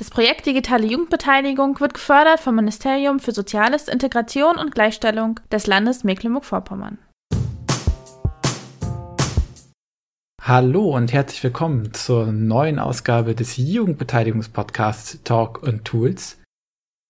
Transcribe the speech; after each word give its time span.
Das 0.00 0.08
Projekt 0.08 0.46
Digitale 0.46 0.86
Jugendbeteiligung 0.86 1.78
wird 1.78 1.92
gefördert 1.92 2.40
vom 2.40 2.54
Ministerium 2.56 3.20
für 3.20 3.32
Soziales, 3.32 3.86
Integration 3.86 4.56
und 4.56 4.74
Gleichstellung 4.74 5.38
des 5.52 5.66
Landes 5.66 6.04
Mecklenburg-Vorpommern. 6.04 6.96
Hallo 10.40 10.96
und 10.96 11.12
herzlich 11.12 11.44
willkommen 11.44 11.92
zur 11.92 12.32
neuen 12.32 12.78
Ausgabe 12.78 13.34
des 13.34 13.58
Jugendbeteiligungspodcasts 13.58 15.22
Talk 15.22 15.62
und 15.62 15.84
Tools. 15.84 16.38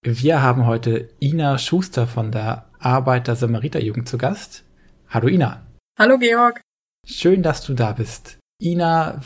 Wir 0.02 0.42
haben 0.42 0.66
heute 0.66 1.10
Ina 1.20 1.58
Schuster 1.58 2.08
von 2.08 2.32
der 2.32 2.66
Arbeiter-Samariter-Jugend 2.80 4.08
zu 4.08 4.18
Gast. 4.18 4.64
Hallo 5.08 5.28
Ina. 5.28 5.64
Hallo 5.96 6.18
Georg. 6.18 6.60
Schön, 7.06 7.44
dass 7.44 7.64
du 7.64 7.74
da 7.74 7.92
bist. 7.92 8.40
Ina, 8.60 9.20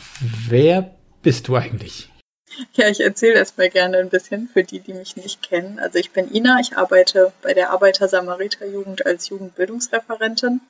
wer 0.47 0.97
bist 1.23 1.47
du 1.47 1.55
eigentlich? 1.55 2.11
Ja, 2.73 2.87
ich 2.87 3.01
erzähle 3.01 3.35
erstmal 3.35 3.69
gerne 3.69 3.97
ein 3.97 4.09
bisschen 4.09 4.47
für 4.47 4.63
die, 4.63 4.79
die 4.79 4.93
mich 4.93 5.15
nicht 5.15 5.41
kennen. 5.41 5.79
Also 5.79 5.99
ich 5.99 6.11
bin 6.11 6.33
Ina, 6.33 6.59
ich 6.59 6.77
arbeite 6.77 7.33
bei 7.41 7.53
der 7.53 7.71
Arbeiter-Samariter-Jugend 7.71 9.05
als 9.05 9.29
Jugendbildungsreferentin. 9.29 10.61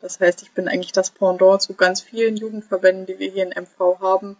Das 0.00 0.20
heißt, 0.20 0.42
ich 0.42 0.52
bin 0.52 0.68
eigentlich 0.68 0.92
das 0.92 1.10
Pendant 1.10 1.60
zu 1.62 1.74
ganz 1.74 2.00
vielen 2.00 2.36
Jugendverbänden, 2.36 3.06
die 3.06 3.18
wir 3.18 3.30
hier 3.30 3.44
in 3.44 3.62
MV 3.62 4.00
haben 4.00 4.36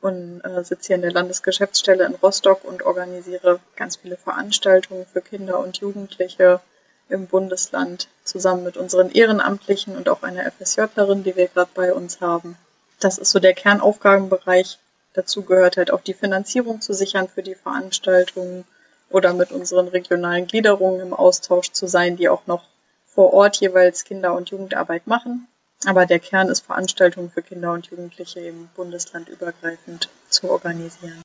und 0.00 0.40
äh, 0.42 0.64
sitze 0.64 0.88
hier 0.88 0.96
in 0.96 1.02
der 1.02 1.12
Landesgeschäftsstelle 1.12 2.04
in 2.04 2.14
Rostock 2.14 2.64
und 2.64 2.82
organisiere 2.82 3.60
ganz 3.76 3.96
viele 3.96 4.16
Veranstaltungen 4.16 5.06
für 5.06 5.20
Kinder 5.20 5.58
und 5.58 5.78
Jugendliche 5.78 6.60
im 7.08 7.26
Bundesland 7.26 8.08
zusammen 8.24 8.64
mit 8.64 8.76
unseren 8.76 9.10
Ehrenamtlichen 9.10 9.96
und 9.96 10.08
auch 10.08 10.22
einer 10.22 10.50
FSJlerin, 10.50 11.22
die 11.22 11.36
wir 11.36 11.48
gerade 11.48 11.70
bei 11.74 11.92
uns 11.92 12.20
haben. 12.20 12.56
Das 13.00 13.18
ist 13.18 13.30
so 13.30 13.40
der 13.40 13.52
Kernaufgabenbereich 13.52 14.78
Dazu 15.14 15.42
gehört 15.42 15.76
halt 15.76 15.90
auch 15.90 16.00
die 16.00 16.12
Finanzierung 16.14 16.80
zu 16.80 16.92
sichern 16.92 17.28
für 17.28 17.42
die 17.42 17.54
Veranstaltungen 17.54 18.64
oder 19.10 19.32
mit 19.32 19.52
unseren 19.52 19.88
regionalen 19.88 20.46
Gliederungen 20.46 21.00
im 21.00 21.14
Austausch 21.14 21.70
zu 21.70 21.86
sein, 21.86 22.16
die 22.16 22.28
auch 22.28 22.46
noch 22.46 22.64
vor 23.06 23.32
Ort 23.32 23.60
jeweils 23.60 24.04
Kinder- 24.04 24.34
und 24.34 24.50
Jugendarbeit 24.50 25.06
machen. 25.06 25.46
Aber 25.86 26.04
der 26.06 26.18
Kern 26.18 26.48
ist, 26.48 26.66
Veranstaltungen 26.66 27.30
für 27.30 27.42
Kinder 27.42 27.72
und 27.72 27.86
Jugendliche 27.86 28.40
im 28.40 28.68
Bundesland 28.74 29.28
übergreifend 29.28 30.08
zu 30.28 30.50
organisieren. 30.50 31.22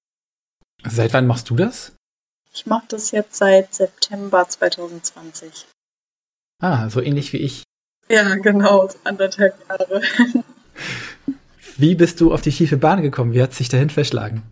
Seit 0.88 1.14
wann 1.14 1.28
machst 1.28 1.50
du 1.50 1.56
das? 1.56 1.94
Ich 2.54 2.66
mache 2.68 2.86
das 2.90 3.12
jetzt 3.12 3.36
seit 3.36 3.74
September 3.74 4.48
2020. 4.48 5.66
Ah, 6.62 6.90
so 6.90 7.02
ähnlich 7.02 7.34
wie 7.34 7.38
ich. 7.38 7.64
Ja, 8.08 8.36
genau, 8.36 8.90
anderthalb 9.04 9.56
Jahre. 9.68 10.02
Wie 11.80 11.96
bist 11.96 12.20
du 12.20 12.34
auf 12.34 12.42
die 12.42 12.52
schiefe 12.52 12.76
Bahn 12.76 13.02
gekommen? 13.02 13.32
Wie 13.32 13.42
hat 13.42 13.54
sich 13.54 13.70
dahin 13.70 13.90
verschlagen? 13.90 14.44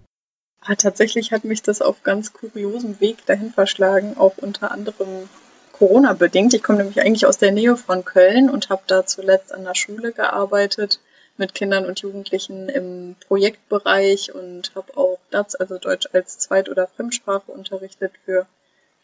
Ah, 0.62 0.76
tatsächlich 0.76 1.34
hat 1.34 1.44
mich 1.44 1.62
das 1.62 1.82
auf 1.82 2.02
ganz 2.02 2.32
kuriosem 2.32 3.02
Weg 3.02 3.26
dahin 3.26 3.52
verschlagen, 3.52 4.16
auch 4.16 4.38
unter 4.38 4.72
anderem 4.72 5.28
Corona 5.74 6.14
bedingt. 6.14 6.54
Ich 6.54 6.64
komme 6.64 6.78
nämlich 6.78 7.02
eigentlich 7.02 7.26
aus 7.26 7.38
der 7.38 7.52
Nähe 7.52 7.76
von 7.76 8.06
Köln 8.06 8.50
und 8.50 8.70
habe 8.70 8.84
da 8.88 9.06
zuletzt 9.06 9.54
an 9.54 9.66
der 9.66 9.76
Schule 9.76 10.14
gearbeitet 10.14 11.02
mit 11.36 11.54
Kindern 11.54 11.86
und 11.86 12.00
Jugendlichen 12.00 12.70
im 12.70 13.18
Projektbereich 13.28 14.34
und 14.34 14.72
habe 14.76 14.96
auch 14.96 15.20
DATS, 15.30 15.56
also 15.56 15.78
Deutsch 15.78 16.08
als 16.14 16.40
Zweit- 16.40 16.70
oder 16.70 16.88
Fremdsprache 16.88 17.52
unterrichtet 17.52 18.14
für 18.24 18.46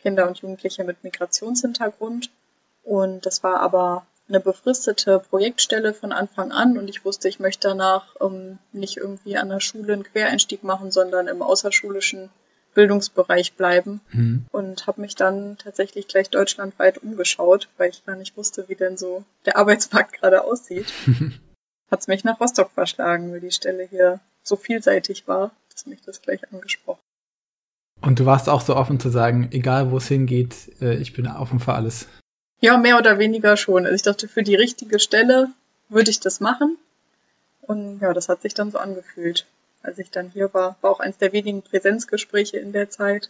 Kinder 0.02 0.30
und 0.30 0.38
Jugendliche 0.38 0.86
mit 0.86 1.04
Migrationshintergrund. 1.04 2.30
Und 2.84 3.26
das 3.26 3.44
war 3.44 3.60
aber 3.60 4.06
eine 4.28 4.40
befristete 4.40 5.20
Projektstelle 5.20 5.94
von 5.94 6.12
Anfang 6.12 6.52
an 6.52 6.78
und 6.78 6.90
ich 6.90 7.04
wusste, 7.04 7.28
ich 7.28 7.40
möchte 7.40 7.68
danach 7.68 8.16
ähm, 8.22 8.58
nicht 8.72 8.98
irgendwie 8.98 9.38
an 9.38 9.50
der 9.50 9.60
Schule 9.60 9.94
einen 9.94 10.04
Quereinstieg 10.04 10.64
machen, 10.64 10.92
sondern 10.92 11.28
im 11.28 11.42
außerschulischen 11.42 12.30
Bildungsbereich 12.74 13.54
bleiben 13.54 14.02
mhm. 14.12 14.46
und 14.52 14.88
habe 14.88 15.02
mich 15.02 15.16
dann 15.16 15.58
tatsächlich 15.58 16.08
gleich 16.08 16.30
deutschlandweit 16.30 16.98
umgeschaut, 17.00 17.70
weil 17.78 17.90
ich 17.90 18.06
gar 18.06 18.16
nicht 18.16 18.36
wusste, 18.36 18.68
wie 18.68 18.76
denn 18.76 18.98
so 18.98 19.24
der 19.46 19.58
Arbeitsmarkt 19.58 20.14
gerade 20.14 20.44
aussieht. 20.44 20.92
Hat 21.92 22.00
es 22.00 22.08
mich 22.08 22.24
nach 22.24 22.40
Rostock 22.40 22.72
verschlagen, 22.72 23.32
weil 23.32 23.42
die 23.42 23.52
Stelle 23.52 23.84
hier 23.84 24.20
so 24.42 24.56
vielseitig 24.56 25.28
war, 25.28 25.52
dass 25.72 25.86
mich 25.86 26.02
das 26.02 26.22
gleich 26.22 26.52
angesprochen. 26.52 27.02
Und 28.02 28.20
du 28.20 28.26
warst 28.26 28.50
auch 28.50 28.62
so 28.62 28.76
offen 28.76 29.00
zu 29.00 29.10
sagen, 29.10 29.50
egal 29.52 29.92
wo 29.92 29.98
es 29.98 30.08
hingeht, 30.08 30.82
äh, 30.82 30.96
ich 30.96 31.14
bin 31.14 31.28
offen 31.28 31.60
für 31.60 31.74
alles. 31.74 32.08
Ja, 32.64 32.78
mehr 32.78 32.98
oder 32.98 33.20
weniger 33.20 33.58
schon. 33.58 33.84
Also 33.84 33.94
ich 33.94 34.04
dachte, 34.04 34.30
für 34.30 34.42
die 34.42 34.56
richtige 34.56 34.98
Stelle 34.98 35.50
würde 35.90 36.10
ich 36.10 36.22
das 36.22 36.40
machen. 36.40 36.78
Und 37.60 38.00
ja, 38.00 38.14
das 38.14 38.30
hat 38.30 38.42
sich 38.42 38.54
dann 38.54 38.72
so 38.72 38.78
angefühlt. 38.78 39.46
Als 39.82 40.00
ich 40.00 40.12
dann 40.12 40.30
hier 40.30 40.54
war, 40.54 40.78
war 40.80 40.92
auch 40.92 41.02
eins 41.02 41.18
der 41.18 41.34
wenigen 41.34 41.62
Präsenzgespräche 41.62 42.58
in 42.58 42.72
der 42.72 42.90
Zeit, 42.90 43.30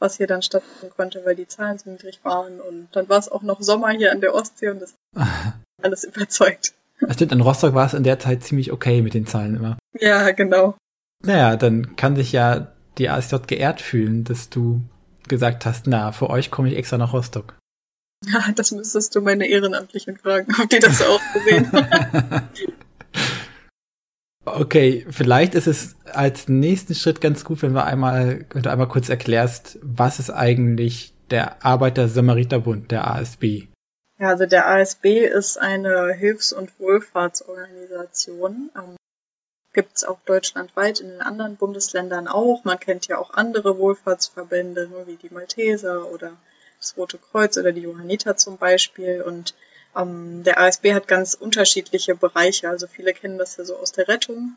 was 0.00 0.16
hier 0.16 0.26
dann 0.26 0.42
stattfinden 0.42 0.92
konnte, 0.96 1.24
weil 1.24 1.36
die 1.36 1.46
Zahlen 1.46 1.78
so 1.78 1.88
niedrig 1.88 2.18
waren. 2.24 2.60
Und 2.60 2.88
dann 2.90 3.08
war 3.08 3.20
es 3.20 3.28
auch 3.28 3.42
noch 3.42 3.62
Sommer 3.62 3.90
hier 3.90 4.10
an 4.10 4.20
der 4.20 4.34
Ostsee 4.34 4.70
und 4.70 4.82
das 4.82 4.94
alles 5.82 6.02
überzeugt. 6.02 6.74
Das 6.98 7.14
stimmt, 7.14 7.30
in 7.30 7.42
Rostock 7.42 7.74
war 7.74 7.86
es 7.86 7.94
in 7.94 8.02
der 8.02 8.18
Zeit 8.18 8.42
ziemlich 8.42 8.72
okay 8.72 9.02
mit 9.02 9.14
den 9.14 9.28
Zahlen 9.28 9.54
immer. 9.54 9.78
Ja, 10.00 10.32
genau. 10.32 10.74
Naja, 11.22 11.54
dann 11.54 11.94
kann 11.94 12.16
sich 12.16 12.32
ja 12.32 12.72
die 12.98 13.08
ASJ 13.08 13.36
geehrt 13.46 13.80
fühlen, 13.80 14.24
dass 14.24 14.50
du 14.50 14.80
gesagt 15.28 15.64
hast, 15.64 15.86
na, 15.86 16.10
für 16.10 16.28
euch 16.28 16.50
komme 16.50 16.70
ich 16.70 16.76
extra 16.76 16.98
nach 16.98 17.12
Rostock. 17.12 17.54
Ja, 18.32 18.52
das 18.54 18.72
müsstest 18.72 19.14
du 19.14 19.20
meine 19.20 19.46
Ehrenamtlichen 19.46 20.16
fragen, 20.16 20.54
ob 20.60 20.68
die 20.68 20.78
das 20.78 21.02
auch 21.02 21.20
gesehen 21.34 21.70
haben. 21.72 22.48
Okay, 24.46 25.06
vielleicht 25.08 25.54
ist 25.54 25.66
es 25.66 25.96
als 26.04 26.48
nächsten 26.48 26.94
Schritt 26.94 27.20
ganz 27.22 27.44
gut, 27.44 27.62
wenn 27.62 27.72
wir 27.72 27.84
einmal, 27.84 28.44
wenn 28.52 28.62
du 28.62 28.70
einmal 28.70 28.88
kurz 28.88 29.08
erklärst, 29.08 29.78
was 29.80 30.18
ist 30.18 30.30
eigentlich 30.30 31.14
der 31.30 31.64
Arbeiter-Samariter-Bund, 31.64 32.90
der 32.90 33.10
ASB? 33.10 33.68
Ja, 34.18 34.28
also 34.28 34.46
der 34.46 34.68
ASB 34.68 35.24
ist 35.24 35.58
eine 35.58 36.12
Hilfs- 36.12 36.52
und 36.52 36.78
Wohlfahrtsorganisation. 36.78 38.70
Ähm, 38.76 38.96
Gibt 39.72 39.96
es 39.96 40.04
auch 40.04 40.20
deutschlandweit 40.24 41.00
in 41.00 41.08
den 41.08 41.20
anderen 41.20 41.56
Bundesländern 41.56 42.28
auch. 42.28 42.62
Man 42.64 42.78
kennt 42.78 43.08
ja 43.08 43.18
auch 43.18 43.34
andere 43.34 43.76
Wohlfahrtsverbände, 43.78 44.88
wie 45.06 45.16
die 45.16 45.34
Malteser 45.34 46.12
oder 46.12 46.36
das 46.84 46.96
Rote 46.96 47.18
Kreuz 47.18 47.56
oder 47.56 47.72
die 47.72 47.82
Johanniter 47.82 48.36
zum 48.36 48.58
Beispiel. 48.58 49.22
Und 49.22 49.54
ähm, 49.96 50.42
der 50.44 50.60
ASB 50.60 50.92
hat 50.92 51.08
ganz 51.08 51.34
unterschiedliche 51.34 52.14
Bereiche. 52.14 52.68
Also 52.68 52.86
viele 52.86 53.12
kennen 53.12 53.38
das 53.38 53.56
ja 53.56 53.64
so 53.64 53.76
aus 53.76 53.92
der 53.92 54.08
Rettung. 54.08 54.56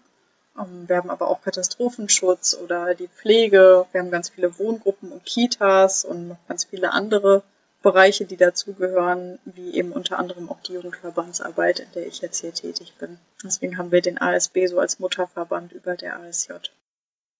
Ähm, 0.58 0.88
wir 0.88 0.98
haben 0.98 1.10
aber 1.10 1.28
auch 1.30 1.42
Katastrophenschutz 1.42 2.58
oder 2.62 2.96
die 2.96 3.08
Pflege. 3.08 3.86
Wir 3.92 4.02
haben 4.02 4.12
ganz 4.12 4.30
viele 4.30 4.58
Wohngruppen 4.60 5.12
und 5.12 5.26
Kitas 5.26 6.04
und 6.04 6.30
noch 6.30 6.48
ganz 6.48 6.66
viele 6.66 6.92
andere 6.92 7.44
Bereiche, 7.82 8.26
die 8.26 8.38
dazugehören, 8.38 9.40
wie 9.46 9.76
eben 9.76 9.92
unter 9.92 10.20
anderem 10.20 10.50
auch 10.50 10.60
die 10.62 10.74
Jugendverbandsarbeit, 10.74 11.80
in 11.80 11.92
der 11.94 12.08
ich 12.08 12.22
jetzt 12.22 12.42
hier 12.42 12.54
tätig 12.54 12.96
bin. 13.00 13.20
Deswegen 13.44 13.78
haben 13.78 13.92
wir 13.92 14.02
den 14.02 14.20
ASB 14.20 14.66
so 14.68 14.80
als 14.80 15.00
Mutterverband 15.00 15.72
über 15.72 15.96
der 15.96 16.20
ASJ. 16.20 16.54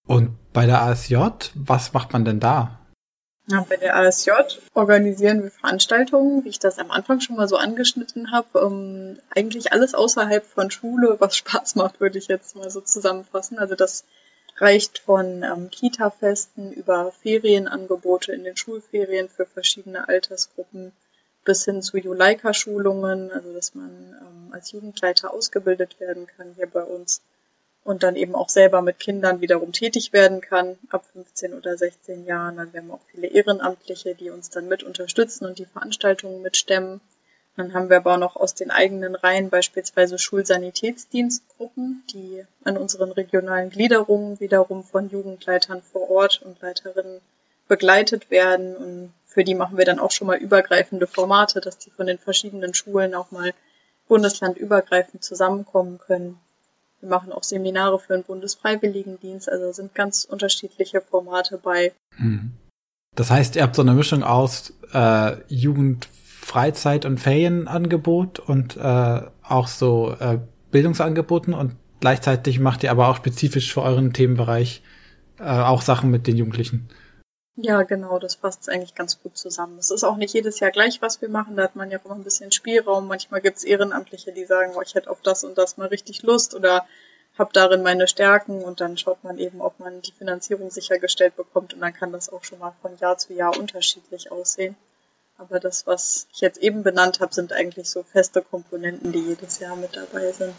Und 0.06 0.38
bei 0.54 0.66
der 0.66 0.82
ASJ, 0.84 1.18
was 1.56 1.92
macht 1.92 2.14
man 2.14 2.24
denn 2.24 2.40
da? 2.40 2.80
Ja, 3.50 3.66
bei 3.68 3.78
der 3.78 3.96
ASJ 3.96 4.32
organisieren 4.74 5.42
wir 5.42 5.52
Veranstaltungen, 5.52 6.44
wie 6.44 6.50
ich 6.50 6.60
das 6.60 6.80
am 6.80 6.92
Anfang 6.92 7.22
schon 7.22 7.38
mal 7.38 7.48
so 7.48 7.56
angeschnitten 7.56 8.32
habe. 8.32 8.60
Ähm, 8.60 9.20
eigentlich 9.30 9.72
alles 9.72 9.94
außerhalb 9.94 10.46
von 10.46 10.70
Schule, 10.70 11.16
was 11.20 11.38
Spaß 11.38 11.76
macht, 11.76 12.02
würde 12.02 12.18
ich 12.18 12.28
jetzt 12.28 12.58
mal 12.58 12.70
so 12.70 12.82
zusammenfassen. 12.82 13.58
Also 13.58 13.76
das 13.76 14.04
reicht 14.58 15.00
von 15.00 15.44
ähm, 15.44 15.70
Kita-Festen 15.70 16.74
über 16.74 17.14
Ferienangebote 17.22 18.34
in 18.34 18.44
den 18.44 18.58
Schulferien 18.58 19.30
für 19.30 19.46
verschiedene 19.46 20.10
Altersgruppen 20.10 20.92
bis 21.46 21.64
hin 21.64 21.82
zu 21.82 21.98
Juleika-Schulungen, 21.98 23.32
also 23.32 23.54
dass 23.54 23.76
man 23.76 23.90
ähm, 24.20 24.54
als 24.54 24.74
Jugendleiter 24.74 25.34
ausgebildet 25.34 26.02
werden 26.02 26.28
kann 26.28 26.54
hier 26.58 26.68
bei 26.68 26.84
uns 26.84 27.22
und 27.88 28.04
dann 28.04 28.18
eben 28.18 28.36
auch 28.36 28.50
selber 28.50 28.82
mit 28.82 29.00
Kindern 29.00 29.40
wiederum 29.40 29.72
tätig 29.72 30.12
werden 30.12 30.42
kann, 30.42 30.78
ab 30.90 31.06
15 31.14 31.54
oder 31.54 31.78
16 31.78 32.26
Jahren. 32.26 32.58
Dann 32.58 32.74
haben 32.74 32.88
wir 32.90 32.94
auch 32.96 33.06
viele 33.10 33.28
Ehrenamtliche, 33.28 34.14
die 34.14 34.30
uns 34.30 34.50
dann 34.50 34.68
mit 34.68 34.84
unterstützen 34.84 35.46
und 35.46 35.58
die 35.58 35.66
Veranstaltungen 35.66 36.42
mitstemmen. 36.42 37.00
Dann 37.56 37.74
haben 37.74 37.90
wir 37.90 37.96
aber 37.96 38.16
auch 38.16 38.20
noch 38.20 38.36
aus 38.36 38.56
den 38.56 38.72
eigenen 38.72 39.16
Reihen 39.16 39.50
beispielsweise 39.50 40.20
Schulsanitätsdienstgruppen, 40.20 42.04
die 42.12 42.44
an 42.66 42.76
unseren 42.76 43.14
regionalen 43.14 43.70
Gliederungen 43.70 44.38
wiederum 44.42 44.84
von 44.84 45.10
Jugendleitern 45.10 45.82
vor 45.82 46.10
Ort 46.10 46.42
und 46.44 46.62
Leiterinnen 46.62 47.22
begleitet 47.70 48.30
werden 48.30 48.76
und 48.76 49.14
für 49.24 49.46
die 49.46 49.56
machen 49.56 49.78
wir 49.78 49.86
dann 49.86 50.00
auch 50.00 50.12
schon 50.12 50.28
mal 50.28 50.38
übergreifende 50.38 51.08
Formate, 51.08 51.62
dass 51.62 51.78
die 51.78 51.92
von 51.92 52.08
den 52.08 52.18
verschiedenen 52.18 52.74
Schulen 52.74 53.16
auch 53.16 53.32
mal 53.32 53.54
bundeslandübergreifend 54.10 55.24
zusammenkommen 55.24 56.00
können. 56.00 56.38
Wir 57.00 57.10
machen 57.10 57.32
auch 57.32 57.44
Seminare 57.44 58.00
für 58.00 58.14
den 58.14 58.24
Bundesfreiwilligendienst, 58.24 59.50
also 59.50 59.72
sind 59.72 59.94
ganz 59.94 60.26
unterschiedliche 60.26 61.02
Formate 61.02 61.58
bei. 61.58 61.94
Hm. 62.16 62.54
Das 63.16 63.32
heißt, 63.32 63.56
ihr 63.56 63.64
habt 63.64 63.76
so 63.76 63.82
eine 63.82 63.94
Mischung 63.94 64.24
aus 64.24 64.74
äh, 64.94 65.38
Jugend, 65.48 66.08
Freizeit 66.42 67.06
und 67.06 67.20
Ferienangebot 67.20 68.40
und 68.40 68.78
äh, 68.78 69.22
auch 69.44 69.68
so 69.68 70.16
äh, 70.20 70.40
Bildungsangeboten 70.72 71.54
und 71.54 71.76
gleichzeitig 72.00 72.60
macht 72.60 72.84
ihr 72.84 72.92
aber 72.92 73.10
auch 73.10 73.18
spezifisch 73.18 73.74
für 73.74 73.82
euren 73.82 74.14
Themenbereich 74.14 74.82
äh, 75.40 75.44
auch 75.44 75.82
Sachen 75.82 76.10
mit 76.10 76.28
den 76.28 76.38
Jugendlichen. 76.38 76.90
Ja, 77.60 77.82
genau, 77.82 78.20
das 78.20 78.36
passt 78.36 78.70
eigentlich 78.70 78.94
ganz 78.94 79.20
gut 79.20 79.36
zusammen. 79.36 79.80
Es 79.80 79.90
ist 79.90 80.04
auch 80.04 80.18
nicht 80.18 80.32
jedes 80.36 80.60
Jahr 80.60 80.70
gleich, 80.70 81.02
was 81.02 81.22
wir 81.22 81.30
machen. 81.30 81.56
Da 81.56 81.64
hat 81.64 81.76
man 81.76 81.90
ja 81.90 82.00
immer 82.06 82.14
ein 82.14 82.24
bisschen 82.24 82.52
Spielraum. 82.52 83.08
Manchmal 83.08 83.42
gibt 83.42 83.58
es 83.58 83.64
Ehrenamtliche, 83.64 84.32
die 84.32 84.46
sagen, 84.46 84.74
oh, 84.76 84.82
ich 84.84 84.94
hätte 84.94 85.10
auf 85.10 85.22
das 85.24 85.44
und 85.44 85.58
das 85.58 85.76
mal 85.76 85.88
richtig 85.88 86.22
Lust 86.22 86.54
oder 86.54 86.86
habe 87.36 87.54
darin 87.54 87.82
meine 87.82 88.08
Stärken 88.08 88.64
und 88.64 88.80
dann 88.80 88.96
schaut 88.96 89.24
man 89.24 89.40
eben, 89.40 89.60
ob 89.62 89.80
man 89.80 90.02
die 90.04 90.12
Finanzierung 90.12 90.70
sichergestellt 90.70 91.36
bekommt 91.36 91.74
und 91.74 91.80
dann 91.80 91.94
kann 91.94 92.12
das 92.12 92.32
auch 92.32 92.44
schon 92.44 92.60
mal 92.60 92.76
von 92.82 92.96
Jahr 93.00 93.18
zu 93.18 93.34
Jahr 93.34 93.58
unterschiedlich 93.58 94.32
aussehen. 94.32 94.76
Aber 95.40 95.60
das, 95.60 95.88
was 95.88 96.28
ich 96.34 96.42
jetzt 96.42 96.60
eben 96.60 96.84
benannt 96.84 97.20
habe, 97.22 97.34
sind 97.34 97.54
eigentlich 97.54 97.90
so 97.90 98.04
feste 98.04 98.44
Komponenten, 98.44 99.12
die 99.12 99.20
jedes 99.20 99.60
Jahr 99.60 99.76
mit 99.76 99.96
dabei 99.96 100.32
sind. 100.32 100.54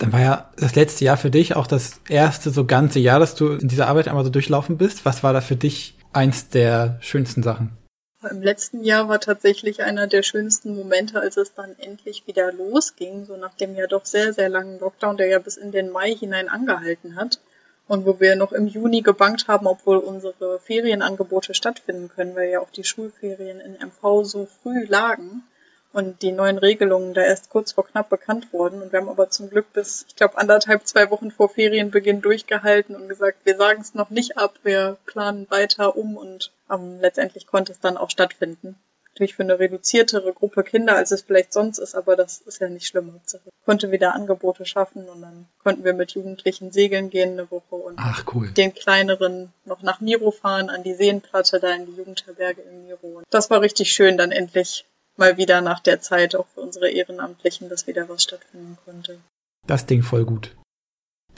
Dann 0.00 0.14
war 0.14 0.20
ja 0.20 0.50
das 0.56 0.74
letzte 0.74 1.04
Jahr 1.04 1.18
für 1.18 1.30
dich 1.30 1.56
auch 1.56 1.66
das 1.66 2.00
erste 2.08 2.50
so 2.50 2.64
ganze 2.64 2.98
Jahr, 2.98 3.20
dass 3.20 3.34
du 3.34 3.52
in 3.52 3.68
dieser 3.68 3.86
Arbeit 3.86 4.08
einmal 4.08 4.24
so 4.24 4.30
durchlaufen 4.30 4.78
bist. 4.78 5.04
Was 5.04 5.22
war 5.22 5.34
da 5.34 5.42
für 5.42 5.56
dich 5.56 5.94
eins 6.14 6.48
der 6.48 6.96
schönsten 7.00 7.42
Sachen? 7.42 7.76
Im 8.30 8.42
letzten 8.42 8.82
Jahr 8.82 9.08
war 9.08 9.20
tatsächlich 9.20 9.82
einer 9.82 10.06
der 10.06 10.22
schönsten 10.22 10.74
Momente, 10.74 11.20
als 11.20 11.36
es 11.36 11.52
dann 11.54 11.74
endlich 11.78 12.26
wieder 12.26 12.50
losging, 12.50 13.26
so 13.26 13.36
nach 13.36 13.54
dem 13.54 13.74
ja 13.74 13.86
doch 13.86 14.06
sehr, 14.06 14.32
sehr 14.32 14.48
langen 14.48 14.80
Lockdown, 14.80 15.18
der 15.18 15.26
ja 15.26 15.38
bis 15.38 15.58
in 15.58 15.70
den 15.70 15.90
Mai 15.90 16.14
hinein 16.14 16.48
angehalten 16.48 17.16
hat 17.16 17.38
und 17.86 18.06
wo 18.06 18.20
wir 18.20 18.36
noch 18.36 18.52
im 18.52 18.68
Juni 18.68 19.02
gebankt 19.02 19.48
haben, 19.48 19.66
obwohl 19.66 19.98
unsere 19.98 20.60
Ferienangebote 20.60 21.52
stattfinden 21.52 22.08
können, 22.08 22.34
weil 22.34 22.50
ja 22.50 22.60
auch 22.60 22.70
die 22.70 22.84
Schulferien 22.84 23.60
in 23.60 23.72
MV 23.74 24.24
so 24.24 24.48
früh 24.62 24.84
lagen 24.86 25.42
und 25.92 26.22
die 26.22 26.32
neuen 26.32 26.58
Regelungen 26.58 27.14
da 27.14 27.22
erst 27.22 27.50
kurz 27.50 27.72
vor 27.72 27.86
knapp 27.86 28.08
bekannt 28.08 28.52
wurden. 28.52 28.82
Und 28.82 28.92
wir 28.92 29.00
haben 29.00 29.08
aber 29.08 29.30
zum 29.30 29.50
Glück 29.50 29.72
bis, 29.72 30.04
ich 30.08 30.16
glaube, 30.16 30.38
anderthalb, 30.38 30.86
zwei 30.86 31.10
Wochen 31.10 31.30
vor 31.30 31.48
Ferienbeginn 31.48 32.20
durchgehalten 32.20 32.94
und 32.94 33.08
gesagt, 33.08 33.38
wir 33.44 33.56
sagen 33.56 33.80
es 33.80 33.94
noch 33.94 34.10
nicht 34.10 34.38
ab, 34.38 34.54
wir 34.62 34.98
planen 35.06 35.46
weiter 35.50 35.96
um 35.96 36.16
und 36.16 36.52
ähm, 36.70 36.98
letztendlich 37.00 37.46
konnte 37.46 37.72
es 37.72 37.80
dann 37.80 37.96
auch 37.96 38.10
stattfinden 38.10 38.76
natürlich 39.20 39.34
für 39.34 39.42
eine 39.42 39.58
reduziertere 39.58 40.32
Gruppe 40.32 40.62
Kinder, 40.62 40.96
als 40.96 41.10
es 41.10 41.22
vielleicht 41.22 41.52
sonst 41.52 41.78
ist, 41.78 41.94
aber 41.94 42.16
das 42.16 42.38
ist 42.40 42.60
ja 42.60 42.68
nicht 42.68 42.86
schlimm. 42.86 43.12
Hauptsache 43.12 43.50
konnte 43.66 43.90
wieder 43.90 44.14
Angebote 44.14 44.64
schaffen 44.64 45.08
und 45.08 45.20
dann 45.20 45.46
konnten 45.62 45.84
wir 45.84 45.92
mit 45.92 46.12
Jugendlichen 46.12 46.72
segeln 46.72 47.10
gehen 47.10 47.32
eine 47.32 47.50
Woche 47.50 47.74
und 47.74 47.98
Ach, 47.98 48.24
cool. 48.34 48.50
den 48.52 48.72
kleineren 48.72 49.52
noch 49.64 49.82
nach 49.82 50.00
Miro 50.00 50.30
fahren, 50.30 50.70
an 50.70 50.82
die 50.82 50.94
Seenplatte, 50.94 51.60
da 51.60 51.74
in 51.74 51.86
die 51.86 51.96
Jugendherberge 51.96 52.62
in 52.62 52.84
Miro. 52.84 53.18
Und 53.18 53.26
das 53.30 53.50
war 53.50 53.60
richtig 53.60 53.92
schön, 53.92 54.16
dann 54.16 54.32
endlich 54.32 54.86
mal 55.20 55.36
wieder 55.36 55.60
nach 55.60 55.78
der 55.78 56.00
Zeit 56.00 56.34
auch 56.34 56.46
für 56.54 56.60
unsere 56.60 56.90
Ehrenamtlichen, 56.90 57.68
dass 57.68 57.86
wieder 57.86 58.08
was 58.08 58.24
stattfinden 58.24 58.76
konnte. 58.84 59.18
Das 59.66 59.86
Ding 59.86 60.02
voll 60.02 60.24
gut. 60.24 60.56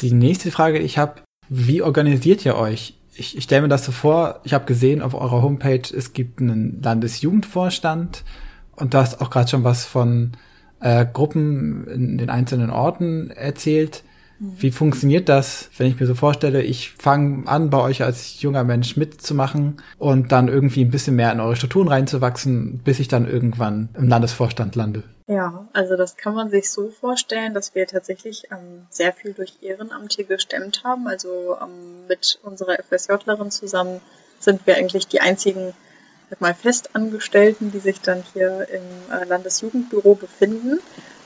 Die 0.01 0.13
nächste 0.13 0.51
Frage, 0.51 0.79
die 0.79 0.87
ich 0.87 0.97
habe, 0.97 1.23
wie 1.49 1.83
organisiert 1.83 2.47
ihr 2.47 2.57
euch? 2.57 2.95
ich, 3.15 3.37
ich 3.37 3.45
stelle 3.45 3.63
mir 3.63 3.69
das 3.69 3.85
so 3.85 3.93
vor, 3.93 4.41
ich 4.45 4.55
habe 4.55 4.65
gesehen 4.65 5.03
auf 5.03 5.15
eurer 5.15 5.43
Homepage, 5.43 5.83
es 5.95 6.13
gibt 6.13 6.41
einen 6.41 6.81
Landesjugendvorstand 6.83 8.25
und 8.77 8.95
du 8.95 8.99
hast 8.99 9.21
auch 9.21 9.31
gerade 9.31 9.51
schon 9.51 9.65
was 9.65 9.85
von 9.85 10.33
äh, 10.81 11.07
Gruppen 11.11 11.87
in 11.89 12.19
den 12.19 12.31
einzelnen 12.31 12.71
Orten 12.71 13.31
erzählt. 13.31 14.03
Wie 14.59 14.73
funktioniert 14.73 15.29
das, 15.29 15.71
wenn 15.79 15.87
ich 15.87 16.01
mir 16.01 16.07
so 16.07 16.17
vorstelle, 16.17 16.63
ich 16.63 16.91
fange 16.91 17.47
an, 17.47 17.71
bei 17.71 17.79
euch 17.79 18.03
als 18.03 18.43
junger 18.43 18.65
Mensch 18.65 18.97
mitzumachen 18.97 19.81
und 19.99 20.33
dann 20.33 20.49
irgendwie 20.49 20.85
ein 20.85 20.91
bisschen 20.91 21.15
mehr 21.15 21.31
in 21.31 21.39
eure 21.39 21.55
Strukturen 21.55 21.87
reinzuwachsen, 21.87 22.81
bis 22.83 22.99
ich 22.99 23.07
dann 23.07 23.29
irgendwann 23.29 23.91
im 23.97 24.09
Landesvorstand 24.09 24.75
lande? 24.75 25.05
Ja, 25.29 25.69
also 25.73 25.97
das 25.97 26.17
kann 26.17 26.35
man 26.35 26.51
sich 26.51 26.71
so 26.71 26.89
vorstellen, 26.89 27.55
dass 27.55 27.77
wir 27.77 27.87
tatsächlich 27.87 28.49
ähm, 28.51 28.87
sehr 28.91 29.13
viel 29.13 29.33
durch 29.33 29.59
Ehrenamte 29.63 30.25
gestemmt 30.25 30.83
haben. 30.83 31.07
Also 31.07 31.57
ähm, 31.63 32.09
mit 32.09 32.41
unserer 32.43 32.77
FSJlerin 32.83 33.53
zusammen 33.53 34.01
sind 34.41 34.67
wir 34.67 34.77
eigentlich 34.77 35.07
die 35.07 35.21
einzigen 35.21 35.73
mal, 36.41 36.55
Festangestellten, 36.55 37.71
die 37.73 37.79
sich 37.79 38.01
dann 38.01 38.25
hier 38.33 38.67
im 38.69 38.83
äh, 39.13 39.25
Landesjugendbüro 39.25 40.15
befinden. 40.15 40.81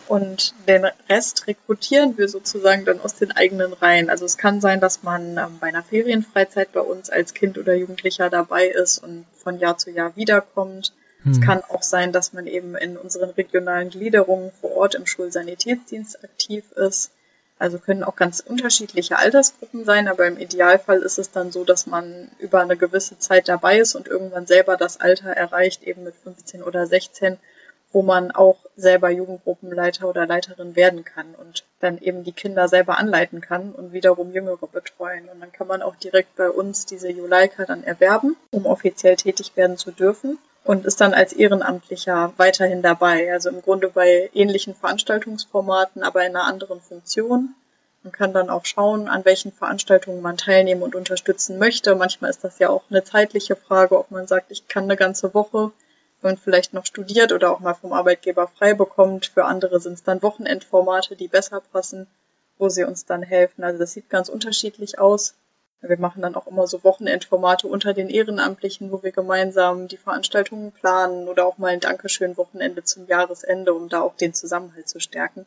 Und 0.08 0.54
den 0.68 0.86
Rest 1.08 1.46
rekrutieren 1.46 2.16
wir 2.16 2.28
sozusagen 2.28 2.84
dann 2.84 3.00
aus 3.00 3.14
den 3.14 3.32
eigenen 3.32 3.72
Reihen. 3.72 4.08
Also 4.08 4.24
es 4.24 4.36
kann 4.36 4.60
sein, 4.60 4.80
dass 4.80 5.02
man 5.02 5.36
ähm, 5.36 5.58
bei 5.60 5.68
einer 5.68 5.82
Ferienfreizeit 5.82 6.72
bei 6.72 6.80
uns 6.80 7.10
als 7.10 7.34
Kind 7.34 7.58
oder 7.58 7.74
Jugendlicher 7.74 8.30
dabei 8.30 8.68
ist 8.68 8.98
und 8.98 9.26
von 9.34 9.58
Jahr 9.58 9.78
zu 9.78 9.90
Jahr 9.90 10.14
wiederkommt. 10.16 10.92
Es 11.28 11.38
hm. 11.38 11.42
kann 11.42 11.62
auch 11.68 11.82
sein, 11.82 12.12
dass 12.12 12.32
man 12.32 12.46
eben 12.46 12.76
in 12.76 12.96
unseren 12.96 13.30
regionalen 13.30 13.90
Gliederungen 13.90 14.52
vor 14.60 14.76
Ort 14.76 14.94
im 14.94 15.06
Schulsanitätsdienst 15.06 16.22
aktiv 16.22 16.70
ist. 16.72 17.10
Also 17.58 17.78
können 17.78 18.04
auch 18.04 18.16
ganz 18.16 18.40
unterschiedliche 18.40 19.18
Altersgruppen 19.18 19.84
sein, 19.84 20.08
aber 20.08 20.26
im 20.26 20.38
Idealfall 20.38 21.00
ist 21.00 21.18
es 21.18 21.30
dann 21.30 21.50
so, 21.50 21.64
dass 21.64 21.86
man 21.86 22.30
über 22.38 22.60
eine 22.60 22.76
gewisse 22.76 23.18
Zeit 23.18 23.48
dabei 23.48 23.78
ist 23.78 23.94
und 23.94 24.08
irgendwann 24.08 24.46
selber 24.46 24.76
das 24.76 25.00
Alter 25.00 25.30
erreicht, 25.30 25.82
eben 25.82 26.04
mit 26.04 26.14
15 26.14 26.62
oder 26.62 26.86
16, 26.86 27.38
wo 27.96 28.02
man 28.02 28.30
auch 28.30 28.58
selber 28.76 29.08
Jugendgruppenleiter 29.08 30.06
oder 30.06 30.26
Leiterin 30.26 30.76
werden 30.76 31.02
kann 31.02 31.34
und 31.34 31.64
dann 31.80 31.96
eben 31.96 32.24
die 32.24 32.32
Kinder 32.32 32.68
selber 32.68 32.98
anleiten 32.98 33.40
kann 33.40 33.72
und 33.72 33.94
wiederum 33.94 34.34
Jüngere 34.34 34.66
betreuen. 34.66 35.30
Und 35.32 35.40
dann 35.40 35.50
kann 35.50 35.66
man 35.66 35.80
auch 35.80 35.96
direkt 35.96 36.36
bei 36.36 36.50
uns 36.50 36.84
diese 36.84 37.08
Juleika 37.08 37.64
dann 37.64 37.84
erwerben, 37.84 38.36
um 38.50 38.66
offiziell 38.66 39.16
tätig 39.16 39.52
werden 39.56 39.78
zu 39.78 39.92
dürfen 39.92 40.38
und 40.62 40.84
ist 40.84 41.00
dann 41.00 41.14
als 41.14 41.32
Ehrenamtlicher 41.32 42.34
weiterhin 42.36 42.82
dabei. 42.82 43.32
Also 43.32 43.48
im 43.48 43.62
Grunde 43.62 43.88
bei 43.88 44.28
ähnlichen 44.34 44.74
Veranstaltungsformaten, 44.74 46.02
aber 46.02 46.26
in 46.26 46.36
einer 46.36 46.44
anderen 46.44 46.82
Funktion. 46.82 47.54
Man 48.02 48.12
kann 48.12 48.34
dann 48.34 48.50
auch 48.50 48.66
schauen, 48.66 49.08
an 49.08 49.24
welchen 49.24 49.52
Veranstaltungen 49.52 50.20
man 50.20 50.36
teilnehmen 50.36 50.82
und 50.82 50.94
unterstützen 50.94 51.58
möchte. 51.58 51.94
Manchmal 51.94 52.28
ist 52.28 52.44
das 52.44 52.58
ja 52.58 52.68
auch 52.68 52.82
eine 52.90 53.04
zeitliche 53.04 53.56
Frage, 53.56 53.98
ob 53.98 54.10
man 54.10 54.26
sagt, 54.26 54.50
ich 54.50 54.68
kann 54.68 54.84
eine 54.84 54.96
ganze 54.96 55.32
Woche 55.32 55.72
und 56.26 56.40
vielleicht 56.40 56.74
noch 56.74 56.86
studiert 56.86 57.32
oder 57.32 57.52
auch 57.52 57.60
mal 57.60 57.74
vom 57.74 57.92
Arbeitgeber 57.92 58.48
frei 58.48 58.74
bekommt. 58.74 59.26
Für 59.26 59.44
andere 59.44 59.80
sind 59.80 59.94
es 59.94 60.02
dann 60.02 60.22
Wochenendformate, 60.22 61.16
die 61.16 61.28
besser 61.28 61.60
passen, 61.72 62.06
wo 62.58 62.68
sie 62.68 62.84
uns 62.84 63.04
dann 63.04 63.22
helfen. 63.22 63.64
Also 63.64 63.78
das 63.78 63.92
sieht 63.92 64.10
ganz 64.10 64.28
unterschiedlich 64.28 64.98
aus. 64.98 65.34
Wir 65.82 65.98
machen 65.98 66.22
dann 66.22 66.34
auch 66.34 66.46
immer 66.46 66.66
so 66.66 66.82
Wochenendformate 66.84 67.66
unter 67.68 67.92
den 67.92 68.08
Ehrenamtlichen, 68.08 68.90
wo 68.90 69.02
wir 69.02 69.12
gemeinsam 69.12 69.88
die 69.88 69.98
Veranstaltungen 69.98 70.72
planen 70.72 71.28
oder 71.28 71.46
auch 71.46 71.58
mal 71.58 71.68
ein 71.68 71.80
Dankeschön-Wochenende 71.80 72.82
zum 72.82 73.06
Jahresende, 73.06 73.74
um 73.74 73.88
da 73.88 74.00
auch 74.00 74.16
den 74.16 74.34
Zusammenhalt 74.34 74.88
zu 74.88 75.00
stärken. 75.00 75.44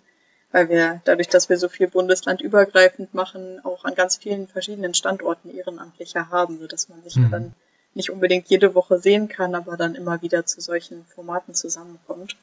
Weil 0.51 0.69
wir 0.69 1.01
dadurch, 1.03 1.29
dass 1.29 1.49
wir 1.49 1.57
so 1.57 1.67
viel 1.67 1.87
bundeslandübergreifend 1.87 3.13
machen, 3.13 3.59
auch 3.63 3.85
an 3.85 3.95
ganz 3.95 4.17
vielen 4.17 4.47
verschiedenen 4.47 4.93
Standorten 4.93 5.49
Ehrenamtliche 5.49 6.29
haben, 6.29 6.59
sodass 6.59 6.89
man 6.89 7.03
sich 7.03 7.15
mhm. 7.15 7.31
dann 7.31 7.53
nicht 7.99 8.09
unbedingt 8.09 8.49
jede 8.49 8.73
Woche 8.73 8.97
sehen 8.97 9.27
kann, 9.27 9.53
aber 9.53 9.77
dann 9.77 9.93
immer 9.93 10.21
wieder 10.23 10.45
zu 10.45 10.61
solchen 10.61 11.05
Formaten 11.05 11.53
zusammenkommt. 11.53 12.35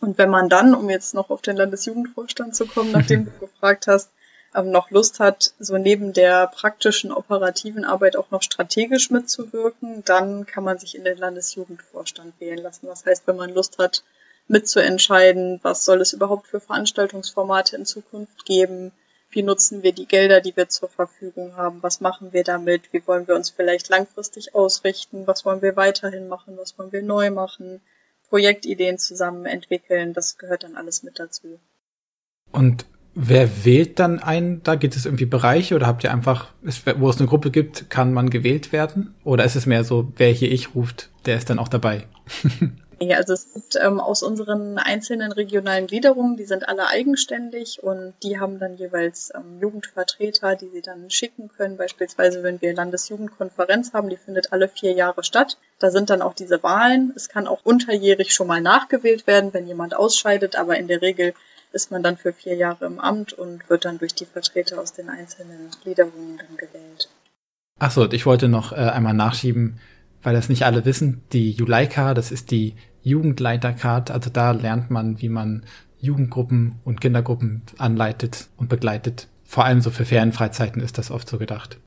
Und 0.00 0.16
wenn 0.16 0.30
man 0.30 0.48
dann, 0.48 0.74
um 0.74 0.88
jetzt 0.88 1.12
noch 1.12 1.28
auf 1.28 1.42
den 1.42 1.56
Landesjugendvorstand 1.56 2.56
zu 2.56 2.66
kommen, 2.66 2.92
nachdem 2.92 3.26
du 3.26 3.30
gefragt 3.38 3.86
hast, 3.86 4.08
ähm, 4.54 4.70
noch 4.70 4.90
Lust 4.90 5.20
hat, 5.20 5.52
so 5.58 5.76
neben 5.76 6.12
der 6.12 6.46
praktischen 6.46 7.12
operativen 7.12 7.84
Arbeit 7.84 8.16
auch 8.16 8.30
noch 8.30 8.42
strategisch 8.42 9.10
mitzuwirken, 9.10 10.04
dann 10.04 10.46
kann 10.46 10.64
man 10.64 10.78
sich 10.78 10.94
in 10.94 11.04
den 11.04 11.18
Landesjugendvorstand 11.18 12.40
wählen 12.40 12.62
lassen. 12.62 12.86
Das 12.86 13.04
heißt, 13.04 13.26
wenn 13.26 13.36
man 13.36 13.50
Lust 13.50 13.78
hat, 13.78 14.02
mitzuentscheiden, 14.46 15.58
was 15.62 15.84
soll 15.84 16.00
es 16.00 16.12
überhaupt 16.12 16.46
für 16.46 16.60
Veranstaltungsformate 16.60 17.76
in 17.76 17.86
Zukunft 17.86 18.44
geben, 18.44 18.92
wie 19.34 19.42
nutzen 19.42 19.82
wir 19.82 19.92
die 19.92 20.06
Gelder, 20.06 20.40
die 20.40 20.56
wir 20.56 20.68
zur 20.68 20.88
Verfügung 20.88 21.56
haben, 21.56 21.82
was 21.82 22.00
machen 22.00 22.32
wir 22.32 22.44
damit, 22.44 22.92
wie 22.92 23.06
wollen 23.06 23.28
wir 23.28 23.34
uns 23.34 23.50
vielleicht 23.50 23.88
langfristig 23.88 24.54
ausrichten, 24.54 25.26
was 25.26 25.44
wollen 25.44 25.62
wir 25.62 25.76
weiterhin 25.76 26.28
machen, 26.28 26.56
was 26.56 26.78
wollen 26.78 26.92
wir 26.92 27.02
neu 27.02 27.30
machen, 27.30 27.80
Projektideen 28.28 28.98
zusammen 28.98 29.46
entwickeln, 29.46 30.12
das 30.12 30.38
gehört 30.38 30.62
dann 30.62 30.76
alles 30.76 31.02
mit 31.02 31.18
dazu. 31.18 31.58
Und 32.52 32.86
Wer 33.16 33.64
wählt 33.64 34.00
dann 34.00 34.18
ein? 34.18 34.60
Da 34.64 34.74
gibt 34.74 34.96
es 34.96 35.06
irgendwie 35.06 35.24
Bereiche 35.24 35.76
oder 35.76 35.86
habt 35.86 36.02
ihr 36.02 36.12
einfach, 36.12 36.48
wo 36.96 37.08
es 37.08 37.18
eine 37.18 37.28
Gruppe 37.28 37.52
gibt, 37.52 37.88
kann 37.88 38.12
man 38.12 38.28
gewählt 38.28 38.72
werden? 38.72 39.14
Oder 39.22 39.44
ist 39.44 39.54
es 39.54 39.66
mehr 39.66 39.84
so, 39.84 40.12
wer 40.16 40.30
hier 40.30 40.50
ich 40.50 40.74
ruft, 40.74 41.10
der 41.24 41.36
ist 41.36 41.48
dann 41.48 41.60
auch 41.60 41.68
dabei? 41.68 42.08
Nee, 43.00 43.14
also 43.14 43.32
es 43.32 43.52
gibt 43.52 43.76
ähm, 43.76 44.00
aus 44.00 44.22
unseren 44.22 44.78
einzelnen 44.78 45.32
regionalen 45.32 45.86
Gliederungen, 45.86 46.36
die 46.36 46.44
sind 46.44 46.68
alle 46.68 46.86
eigenständig 46.86 47.82
und 47.82 48.14
die 48.22 48.38
haben 48.38 48.58
dann 48.58 48.76
jeweils 48.76 49.32
ähm, 49.34 49.60
Jugendvertreter, 49.60 50.56
die 50.56 50.68
sie 50.68 50.82
dann 50.82 51.10
schicken 51.10 51.48
können. 51.48 51.76
Beispielsweise, 51.76 52.42
wenn 52.42 52.60
wir 52.60 52.74
Landesjugendkonferenz 52.74 53.92
haben, 53.92 54.08
die 54.08 54.16
findet 54.16 54.52
alle 54.52 54.68
vier 54.68 54.92
Jahre 54.92 55.24
statt. 55.24 55.58
Da 55.78 55.90
sind 55.90 56.10
dann 56.10 56.22
auch 56.22 56.34
diese 56.34 56.62
Wahlen. 56.62 57.12
Es 57.16 57.28
kann 57.28 57.46
auch 57.46 57.64
unterjährig 57.64 58.32
schon 58.32 58.46
mal 58.46 58.60
nachgewählt 58.60 59.26
werden, 59.26 59.52
wenn 59.52 59.66
jemand 59.66 59.96
ausscheidet, 59.96 60.56
aber 60.56 60.76
in 60.76 60.88
der 60.88 61.02
Regel 61.02 61.34
ist 61.72 61.90
man 61.90 62.02
dann 62.02 62.16
für 62.16 62.32
vier 62.32 62.54
Jahre 62.54 62.86
im 62.86 63.00
Amt 63.00 63.32
und 63.32 63.68
wird 63.68 63.84
dann 63.84 63.98
durch 63.98 64.14
die 64.14 64.26
Vertreter 64.26 64.80
aus 64.80 64.92
den 64.92 65.08
einzelnen 65.08 65.70
Gliederungen 65.82 66.38
dann 66.38 66.56
gewählt. 66.56 67.08
Achso, 67.80 68.08
ich 68.10 68.24
wollte 68.24 68.48
noch 68.48 68.72
äh, 68.72 68.76
einmal 68.76 69.14
nachschieben, 69.14 69.80
weil 70.24 70.34
das 70.34 70.48
nicht 70.48 70.64
alle 70.64 70.84
wissen, 70.84 71.22
die 71.32 71.52
Juleika, 71.52 72.14
das 72.14 72.32
ist 72.32 72.50
die 72.50 72.74
Jugendleitercard, 73.02 74.10
also 74.10 74.30
da 74.30 74.50
lernt 74.50 74.90
man, 74.90 75.20
wie 75.20 75.28
man 75.28 75.64
Jugendgruppen 76.00 76.80
und 76.84 77.00
Kindergruppen 77.00 77.62
anleitet 77.78 78.48
und 78.56 78.68
begleitet. 78.68 79.28
Vor 79.44 79.64
allem 79.64 79.82
so 79.82 79.90
für 79.90 80.04
Ferienfreizeiten 80.04 80.82
ist 80.82 80.98
das 80.98 81.10
oft 81.10 81.28
so 81.28 81.38
gedacht. 81.38 81.78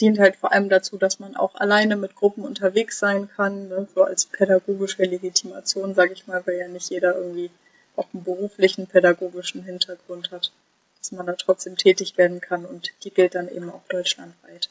Dient 0.00 0.18
halt 0.18 0.36
vor 0.36 0.52
allem 0.52 0.68
dazu, 0.68 0.98
dass 0.98 1.20
man 1.20 1.36
auch 1.36 1.54
alleine 1.54 1.96
mit 1.96 2.16
Gruppen 2.16 2.44
unterwegs 2.44 2.98
sein 2.98 3.28
kann, 3.36 3.68
ne? 3.68 3.86
so 3.94 4.02
als 4.02 4.26
pädagogische 4.26 5.04
Legitimation, 5.04 5.94
sage 5.94 6.14
ich 6.14 6.26
mal, 6.26 6.42
weil 6.46 6.58
ja 6.58 6.66
nicht 6.66 6.90
jeder 6.90 7.16
irgendwie 7.16 7.50
auch 7.96 8.06
einen 8.12 8.24
beruflichen 8.24 8.86
pädagogischen 8.86 9.62
Hintergrund 9.62 10.32
hat, 10.32 10.50
dass 10.98 11.12
man 11.12 11.26
da 11.26 11.34
trotzdem 11.34 11.76
tätig 11.76 12.16
werden 12.16 12.40
kann 12.40 12.64
und 12.64 12.90
die 13.04 13.10
gilt 13.10 13.34
dann 13.34 13.48
eben 13.48 13.70
auch 13.70 13.82
deutschlandweit. 13.88 14.68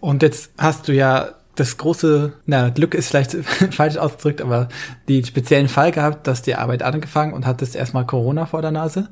Und 0.00 0.22
jetzt 0.22 0.52
hast 0.56 0.88
du 0.88 0.92
ja 0.92 1.34
das 1.54 1.76
große, 1.76 2.32
na, 2.46 2.70
Glück 2.70 2.94
ist 2.94 3.08
vielleicht 3.08 3.32
falsch 3.72 3.96
ausgedrückt, 3.96 4.40
aber 4.40 4.68
die 5.08 5.24
speziellen 5.24 5.68
Fall 5.68 5.92
gehabt, 5.92 6.26
dass 6.26 6.42
die 6.42 6.54
Arbeit 6.54 6.82
angefangen 6.82 7.32
und 7.32 7.46
hattest 7.46 7.76
erstmal 7.76 8.06
Corona 8.06 8.46
vor 8.46 8.62
der 8.62 8.70
Nase. 8.70 9.10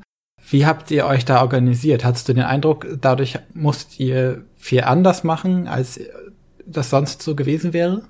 Wie 0.49 0.65
habt 0.65 0.89
ihr 0.89 1.05
euch 1.05 1.25
da 1.25 1.41
organisiert? 1.41 2.03
Hattest 2.03 2.27
du 2.27 2.33
den 2.33 2.43
Eindruck, 2.43 2.87
dadurch 3.01 3.37
musst 3.53 3.99
ihr 3.99 4.45
viel 4.55 4.81
anders 4.81 5.23
machen, 5.23 5.67
als 5.67 5.99
das 6.65 6.89
sonst 6.89 7.21
so 7.21 7.35
gewesen 7.35 7.73
wäre? 7.73 8.03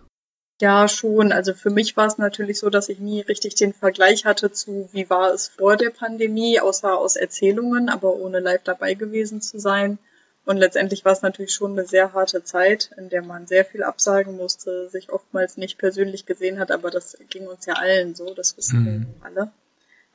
Ja, 0.61 0.89
schon. 0.89 1.31
Also 1.31 1.53
für 1.53 1.69
mich 1.69 1.95
war 1.95 2.07
es 2.07 2.17
natürlich 2.17 2.59
so, 2.59 2.69
dass 2.69 2.89
ich 2.89 2.99
nie 2.99 3.21
richtig 3.21 3.55
den 3.55 3.73
Vergleich 3.73 4.25
hatte 4.25 4.51
zu, 4.51 4.89
wie 4.91 5.09
war 5.09 5.33
es 5.33 5.47
vor 5.47 5.77
der 5.77 5.89
Pandemie, 5.89 6.59
außer 6.59 6.97
aus 6.97 7.15
Erzählungen, 7.15 7.89
aber 7.89 8.13
ohne 8.15 8.39
live 8.39 8.63
dabei 8.63 8.93
gewesen 8.93 9.41
zu 9.41 9.57
sein. 9.57 9.99
Und 10.49 10.57
letztendlich 10.57 11.05
war 11.05 11.11
es 11.11 11.21
natürlich 11.21 11.53
schon 11.53 11.73
eine 11.73 11.85
sehr 11.85 12.13
harte 12.13 12.43
Zeit, 12.43 12.89
in 12.97 13.09
der 13.09 13.21
man 13.21 13.45
sehr 13.45 13.65
viel 13.65 13.83
absagen 13.83 14.35
musste, 14.35 14.89
sich 14.89 15.11
oftmals 15.11 15.57
nicht 15.57 15.77
persönlich 15.77 16.25
gesehen 16.25 16.59
hat, 16.59 16.71
aber 16.71 16.89
das 16.89 17.15
ging 17.29 17.45
uns 17.45 17.67
ja 17.67 17.75
allen 17.75 18.15
so, 18.15 18.33
das 18.33 18.57
wissen 18.57 18.79
mhm. 18.79 18.85
wir 18.85 19.25
alle. 19.27 19.51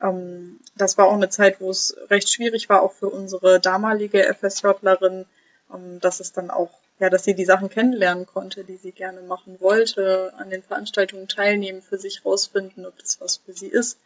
Ähm, 0.02 0.58
das 0.74 0.98
war 0.98 1.06
auch 1.06 1.14
eine 1.14 1.28
Zeit, 1.28 1.60
wo 1.60 1.70
es 1.70 1.96
recht 2.10 2.28
schwierig 2.28 2.68
war, 2.68 2.82
auch 2.82 2.94
für 2.94 3.10
unsere 3.10 3.60
damalige 3.60 4.24
FSJlerin, 4.24 5.24
ähm, 5.72 6.00
dass 6.00 6.18
es 6.18 6.32
dann 6.32 6.50
auch, 6.50 6.72
ja, 6.98 7.10
dass 7.10 7.22
sie 7.22 7.36
die 7.36 7.44
Sachen 7.44 7.68
kennenlernen 7.68 8.26
konnte, 8.26 8.64
die 8.64 8.76
sie 8.76 8.90
gerne 8.90 9.20
machen 9.20 9.60
wollte, 9.60 10.32
an 10.36 10.50
den 10.50 10.64
Veranstaltungen 10.64 11.28
teilnehmen, 11.28 11.80
für 11.80 11.98
sich 11.98 12.24
rausfinden, 12.24 12.86
ob 12.86 12.98
das 12.98 13.20
was 13.20 13.36
für 13.36 13.52
sie 13.52 13.68
ist. 13.68 14.00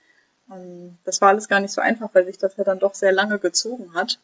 Ähm, 0.52 0.99
das 1.06 1.23
war 1.23 1.30
alles 1.30 1.49
gar 1.49 1.61
nicht 1.61 1.73
so 1.73 1.80
einfach, 1.80 2.11
weil 2.12 2.26
sich 2.26 2.37
das 2.37 2.58
ja 2.58 2.64
dann 2.64 2.80
doch 2.80 2.94
sehr 2.94 3.12
lange 3.12 3.38
gezogen 3.38 3.94
hat. 3.94 4.18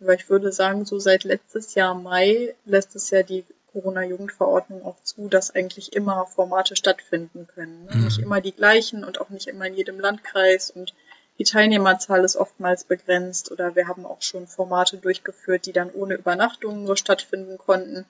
Aber 0.00 0.14
ich 0.14 0.28
würde 0.30 0.52
sagen, 0.52 0.84
so 0.84 0.98
seit 0.98 1.24
letztes 1.24 1.74
Jahr 1.74 1.94
Mai 1.94 2.54
lässt 2.64 2.94
es 2.94 3.10
ja 3.10 3.22
die 3.22 3.44
Corona-Jugendverordnung 3.72 4.84
auch 4.84 5.00
zu, 5.02 5.28
dass 5.28 5.54
eigentlich 5.54 5.92
immer 5.92 6.26
Formate 6.26 6.76
stattfinden 6.76 7.46
können. 7.46 7.84
Ne? 7.84 7.96
Mhm. 7.96 8.04
Nicht 8.04 8.18
immer 8.18 8.40
die 8.40 8.52
gleichen 8.52 9.04
und 9.04 9.20
auch 9.20 9.30
nicht 9.30 9.48
immer 9.48 9.66
in 9.66 9.74
jedem 9.74 10.00
Landkreis 10.00 10.70
und 10.70 10.94
die 11.38 11.44
Teilnehmerzahl 11.44 12.24
ist 12.24 12.36
oftmals 12.36 12.82
begrenzt 12.84 13.52
oder 13.52 13.76
wir 13.76 13.86
haben 13.86 14.04
auch 14.04 14.22
schon 14.22 14.48
Formate 14.48 14.96
durchgeführt, 14.96 15.66
die 15.66 15.72
dann 15.72 15.92
ohne 15.92 16.14
Übernachtung 16.14 16.82
nur 16.82 16.96
stattfinden 16.96 17.58
konnten, 17.58 18.06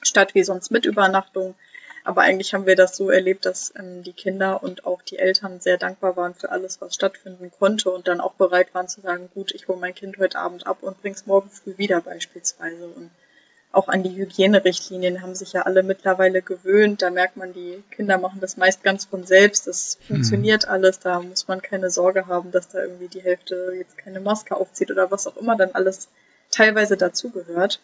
statt 0.00 0.34
wie 0.34 0.42
sonst 0.42 0.70
mit 0.70 0.86
Übernachtung. 0.86 1.54
Aber 2.04 2.22
eigentlich 2.22 2.52
haben 2.52 2.66
wir 2.66 2.76
das 2.76 2.96
so 2.96 3.10
erlebt, 3.10 3.46
dass 3.46 3.72
ähm, 3.78 4.02
die 4.02 4.12
Kinder 4.12 4.62
und 4.62 4.86
auch 4.86 5.02
die 5.02 5.18
Eltern 5.18 5.60
sehr 5.60 5.78
dankbar 5.78 6.16
waren 6.16 6.34
für 6.34 6.50
alles, 6.50 6.80
was 6.80 6.94
stattfinden 6.94 7.52
konnte 7.56 7.90
und 7.90 8.08
dann 8.08 8.20
auch 8.20 8.34
bereit 8.34 8.74
waren 8.74 8.88
zu 8.88 9.00
sagen, 9.00 9.30
gut, 9.34 9.52
ich 9.52 9.68
hole 9.68 9.78
mein 9.78 9.94
Kind 9.94 10.18
heute 10.18 10.38
Abend 10.38 10.66
ab 10.66 10.78
und 10.82 11.00
bring's 11.00 11.26
morgen 11.26 11.50
früh 11.50 11.78
wieder 11.78 12.00
beispielsweise. 12.00 12.88
Und 12.88 13.10
auch 13.70 13.88
an 13.88 14.02
die 14.02 14.14
Hygienerichtlinien 14.14 15.22
haben 15.22 15.34
sich 15.34 15.52
ja 15.52 15.62
alle 15.62 15.82
mittlerweile 15.82 16.42
gewöhnt. 16.42 17.02
Da 17.02 17.10
merkt 17.10 17.36
man, 17.36 17.52
die 17.52 17.82
Kinder 17.90 18.18
machen 18.18 18.40
das 18.40 18.56
meist 18.56 18.82
ganz 18.82 19.04
von 19.04 19.24
selbst. 19.24 19.66
Das 19.66 19.98
mhm. 20.00 20.14
funktioniert 20.14 20.66
mhm. 20.66 20.72
alles. 20.72 20.98
Da 20.98 21.20
muss 21.20 21.48
man 21.48 21.62
keine 21.62 21.90
Sorge 21.90 22.26
haben, 22.26 22.50
dass 22.50 22.68
da 22.68 22.82
irgendwie 22.82 23.08
die 23.08 23.22
Hälfte 23.22 23.72
jetzt 23.76 23.96
keine 23.96 24.20
Maske 24.20 24.56
aufzieht 24.56 24.90
oder 24.90 25.10
was 25.10 25.26
auch 25.26 25.36
immer 25.36 25.56
dann 25.56 25.70
alles 25.72 26.08
teilweise 26.50 26.96
dazugehört. 26.96 27.80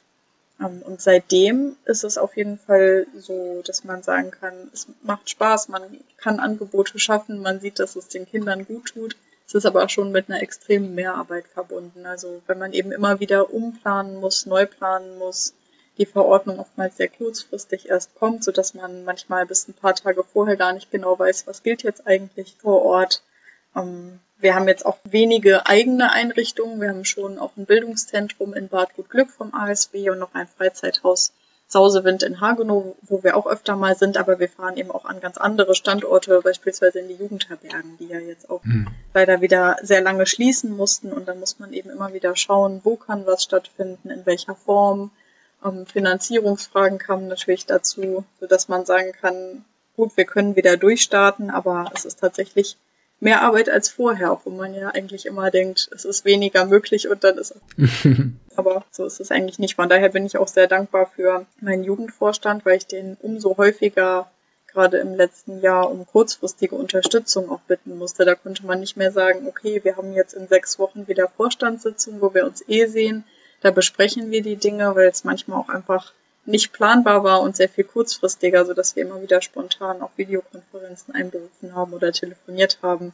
Ähm, 0.60 0.82
und 0.82 1.00
seitdem 1.00 1.76
ist 1.84 2.04
es 2.04 2.18
auf 2.18 2.36
jeden 2.36 2.58
Fall 2.58 3.06
so, 3.16 3.62
dass 3.64 3.84
man 3.84 4.02
sagen 4.02 4.30
kann, 4.30 4.54
es 4.72 4.86
macht 5.02 5.30
Spaß, 5.30 5.68
man 5.68 5.82
kann 6.16 6.40
Angebote 6.40 6.98
schaffen, 6.98 7.40
man 7.40 7.60
sieht, 7.60 7.78
dass 7.78 7.96
es 7.96 8.08
den 8.08 8.26
Kindern 8.26 8.66
gut 8.66 8.92
tut. 8.94 9.16
Es 9.46 9.54
ist 9.54 9.66
aber 9.66 9.84
auch 9.84 9.88
schon 9.90 10.12
mit 10.12 10.28
einer 10.28 10.42
extremen 10.42 10.94
Mehrarbeit 10.94 11.46
verbunden. 11.46 12.04
Also 12.04 12.42
wenn 12.46 12.58
man 12.58 12.72
eben 12.72 12.92
immer 12.92 13.18
wieder 13.20 13.52
umplanen 13.52 14.20
muss, 14.20 14.44
neu 14.44 14.66
planen 14.66 15.16
muss, 15.18 15.54
die 15.96 16.06
Verordnung 16.06 16.60
oftmals 16.60 16.96
sehr 16.96 17.08
kurzfristig 17.08 17.88
erst 17.88 18.14
kommt, 18.14 18.44
so 18.44 18.52
dass 18.52 18.74
man 18.74 19.04
manchmal 19.04 19.46
bis 19.46 19.66
ein 19.66 19.74
paar 19.74 19.94
Tage 19.94 20.22
vorher 20.22 20.56
gar 20.56 20.72
nicht 20.72 20.90
genau 20.90 21.18
weiß, 21.18 21.46
was 21.46 21.62
gilt 21.62 21.82
jetzt 21.82 22.06
eigentlich 22.06 22.56
vor 22.60 22.84
Ort. 22.84 23.22
Ähm, 23.74 24.20
wir 24.40 24.54
haben 24.54 24.68
jetzt 24.68 24.86
auch 24.86 24.98
wenige 25.04 25.66
eigene 25.66 26.12
Einrichtungen. 26.12 26.80
Wir 26.80 26.90
haben 26.90 27.04
schon 27.04 27.38
auch 27.38 27.52
ein 27.56 27.66
Bildungszentrum 27.66 28.54
in 28.54 28.68
Bad 28.68 28.94
Gutglück 28.94 29.30
vom 29.30 29.54
ASB 29.54 30.10
und 30.10 30.18
noch 30.18 30.34
ein 30.34 30.46
Freizeithaus 30.46 31.32
Sausewind 31.70 32.22
in 32.22 32.40
Hagenow, 32.40 32.96
wo 33.02 33.22
wir 33.22 33.36
auch 33.36 33.46
öfter 33.46 33.76
mal 33.76 33.94
sind, 33.94 34.16
aber 34.16 34.38
wir 34.40 34.48
fahren 34.48 34.78
eben 34.78 34.90
auch 34.90 35.04
an 35.04 35.20
ganz 35.20 35.36
andere 35.36 35.74
Standorte, 35.74 36.40
beispielsweise 36.42 37.00
in 37.00 37.08
die 37.08 37.14
Jugendherbergen, 37.14 37.98
die 37.98 38.06
ja 38.06 38.18
jetzt 38.18 38.48
auch 38.48 38.64
mhm. 38.64 38.88
leider 39.12 39.42
wieder 39.42 39.76
sehr 39.82 40.00
lange 40.00 40.24
schließen 40.24 40.74
mussten. 40.74 41.12
Und 41.12 41.28
dann 41.28 41.38
muss 41.38 41.58
man 41.58 41.74
eben 41.74 41.90
immer 41.90 42.14
wieder 42.14 42.34
schauen, 42.36 42.80
wo 42.84 42.96
kann 42.96 43.26
was 43.26 43.42
stattfinden, 43.42 44.08
in 44.08 44.24
welcher 44.24 44.54
Form. 44.54 45.10
Ähm, 45.62 45.84
Finanzierungsfragen 45.84 46.98
kamen 46.98 47.28
natürlich 47.28 47.66
dazu, 47.66 48.24
sodass 48.40 48.68
man 48.68 48.86
sagen 48.86 49.12
kann, 49.12 49.64
gut, 49.94 50.16
wir 50.16 50.24
können 50.24 50.56
wieder 50.56 50.78
durchstarten, 50.78 51.50
aber 51.50 51.90
es 51.94 52.06
ist 52.06 52.20
tatsächlich 52.20 52.78
mehr 53.20 53.42
Arbeit 53.42 53.68
als 53.68 53.88
vorher, 53.88 54.32
obwohl 54.32 54.54
man 54.54 54.74
ja 54.74 54.88
eigentlich 54.88 55.26
immer 55.26 55.50
denkt, 55.50 55.88
es 55.92 56.04
ist 56.04 56.24
weniger 56.24 56.66
möglich 56.66 57.08
und 57.08 57.24
dann 57.24 57.38
ist 57.38 57.54
es. 57.76 58.06
Aber 58.56 58.84
so 58.90 59.04
ist 59.06 59.20
es 59.20 59.30
eigentlich 59.30 59.58
nicht. 59.58 59.76
Von 59.76 59.88
daher 59.88 60.08
bin 60.08 60.26
ich 60.26 60.36
auch 60.36 60.48
sehr 60.48 60.66
dankbar 60.66 61.10
für 61.14 61.46
meinen 61.60 61.84
Jugendvorstand, 61.84 62.64
weil 62.64 62.76
ich 62.76 62.86
den 62.86 63.16
umso 63.20 63.56
häufiger 63.56 64.30
gerade 64.66 64.98
im 64.98 65.14
letzten 65.14 65.60
Jahr 65.60 65.90
um 65.90 66.06
kurzfristige 66.06 66.74
Unterstützung 66.74 67.50
auch 67.50 67.60
bitten 67.60 67.96
musste. 67.98 68.24
Da 68.24 68.34
konnte 68.34 68.66
man 68.66 68.80
nicht 68.80 68.96
mehr 68.96 69.10
sagen, 69.10 69.46
okay, 69.46 69.80
wir 69.82 69.96
haben 69.96 70.12
jetzt 70.12 70.34
in 70.34 70.46
sechs 70.46 70.78
Wochen 70.78 71.08
wieder 71.08 71.28
Vorstandssitzung, 71.28 72.20
wo 72.20 72.34
wir 72.34 72.44
uns 72.44 72.62
eh 72.68 72.86
sehen. 72.86 73.24
Da 73.60 73.70
besprechen 73.70 74.30
wir 74.30 74.42
die 74.42 74.56
Dinge, 74.56 74.94
weil 74.94 75.08
es 75.08 75.24
manchmal 75.24 75.58
auch 75.58 75.68
einfach 75.68 76.12
nicht 76.46 76.72
planbar 76.72 77.24
war 77.24 77.42
und 77.42 77.56
sehr 77.56 77.68
viel 77.68 77.84
kurzfristiger, 77.84 78.64
so 78.64 78.74
dass 78.74 78.96
wir 78.96 79.04
immer 79.04 79.20
wieder 79.22 79.42
spontan 79.42 80.00
auch 80.02 80.10
Videokonferenzen 80.16 81.14
einberufen 81.14 81.74
haben 81.74 81.92
oder 81.92 82.12
telefoniert 82.12 82.78
haben, 82.82 83.12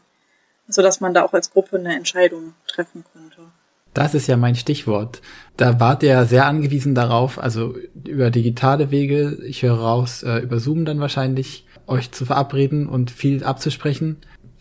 so 0.69 0.83
dass 0.83 1.00
man 1.00 1.14
da 1.14 1.25
auch 1.25 1.33
als 1.33 1.50
Gruppe 1.50 1.78
eine 1.78 1.97
Entscheidung 1.97 2.54
treffen 2.66 3.04
konnte. 3.12 3.50
Das 3.93 4.14
ist 4.14 4.26
ja 4.26 4.37
mein 4.37 4.57
Stichwort. 4.57 5.23
Da 5.57 5.78
wart 5.78 6.02
ihr 6.02 6.25
sehr 6.25 6.47
angewiesen 6.47 6.97
darauf, 6.97 7.38
also 7.38 7.76
über 8.04 8.31
digitale 8.31 8.90
Wege, 8.90 9.38
ich 9.47 9.62
höre 9.62 9.78
raus, 9.78 10.25
äh, 10.25 10.38
über 10.38 10.59
Zoom 10.59 10.85
dann 10.85 10.99
wahrscheinlich, 10.99 11.66
euch 11.87 12.11
zu 12.11 12.25
verabreden 12.25 12.88
und 12.88 13.11
viel 13.11 13.45
abzusprechen. 13.45 14.16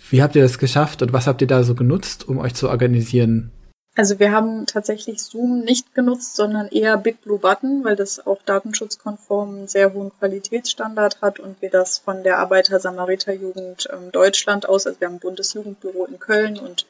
Wie 0.10 0.22
habt 0.22 0.36
ihr 0.36 0.44
das 0.44 0.60
geschafft 0.60 1.02
und 1.02 1.14
was 1.14 1.26
habt 1.26 1.42
ihr 1.42 1.48
da 1.48 1.64
so 1.64 1.74
genutzt, 1.74 2.28
um 2.28 2.38
euch 2.38 2.54
zu 2.54 2.70
organisieren? 2.70 3.53
Also 3.96 4.18
wir 4.18 4.32
haben 4.32 4.66
tatsächlich 4.66 5.22
Zoom 5.22 5.60
nicht 5.60 5.94
genutzt, 5.94 6.36
sondern 6.36 6.68
eher 6.68 6.98
Big 6.98 7.22
Blue 7.22 7.38
Button, 7.38 7.84
weil 7.84 7.96
das 7.96 8.26
auch 8.26 8.42
datenschutzkonform 8.44 9.50
einen 9.50 9.68
sehr 9.68 9.94
hohen 9.94 10.12
Qualitätsstandard 10.18 11.22
hat 11.22 11.40
und 11.40 11.62
wir 11.62 11.70
das 11.70 12.00
von 12.00 12.24
der 12.24 12.40
Arbeiter-Samariter-Jugend 12.40 13.90
ähm, 13.94 14.12
Deutschland 14.12 14.68
aus, 14.68 14.88
also 14.88 15.00
wir 15.00 15.08
haben 15.08 15.16
ein 15.16 15.20
Bundesjugendbüro 15.20 16.06
in 16.06 16.18
Köln 16.18 16.58
und 16.58 16.88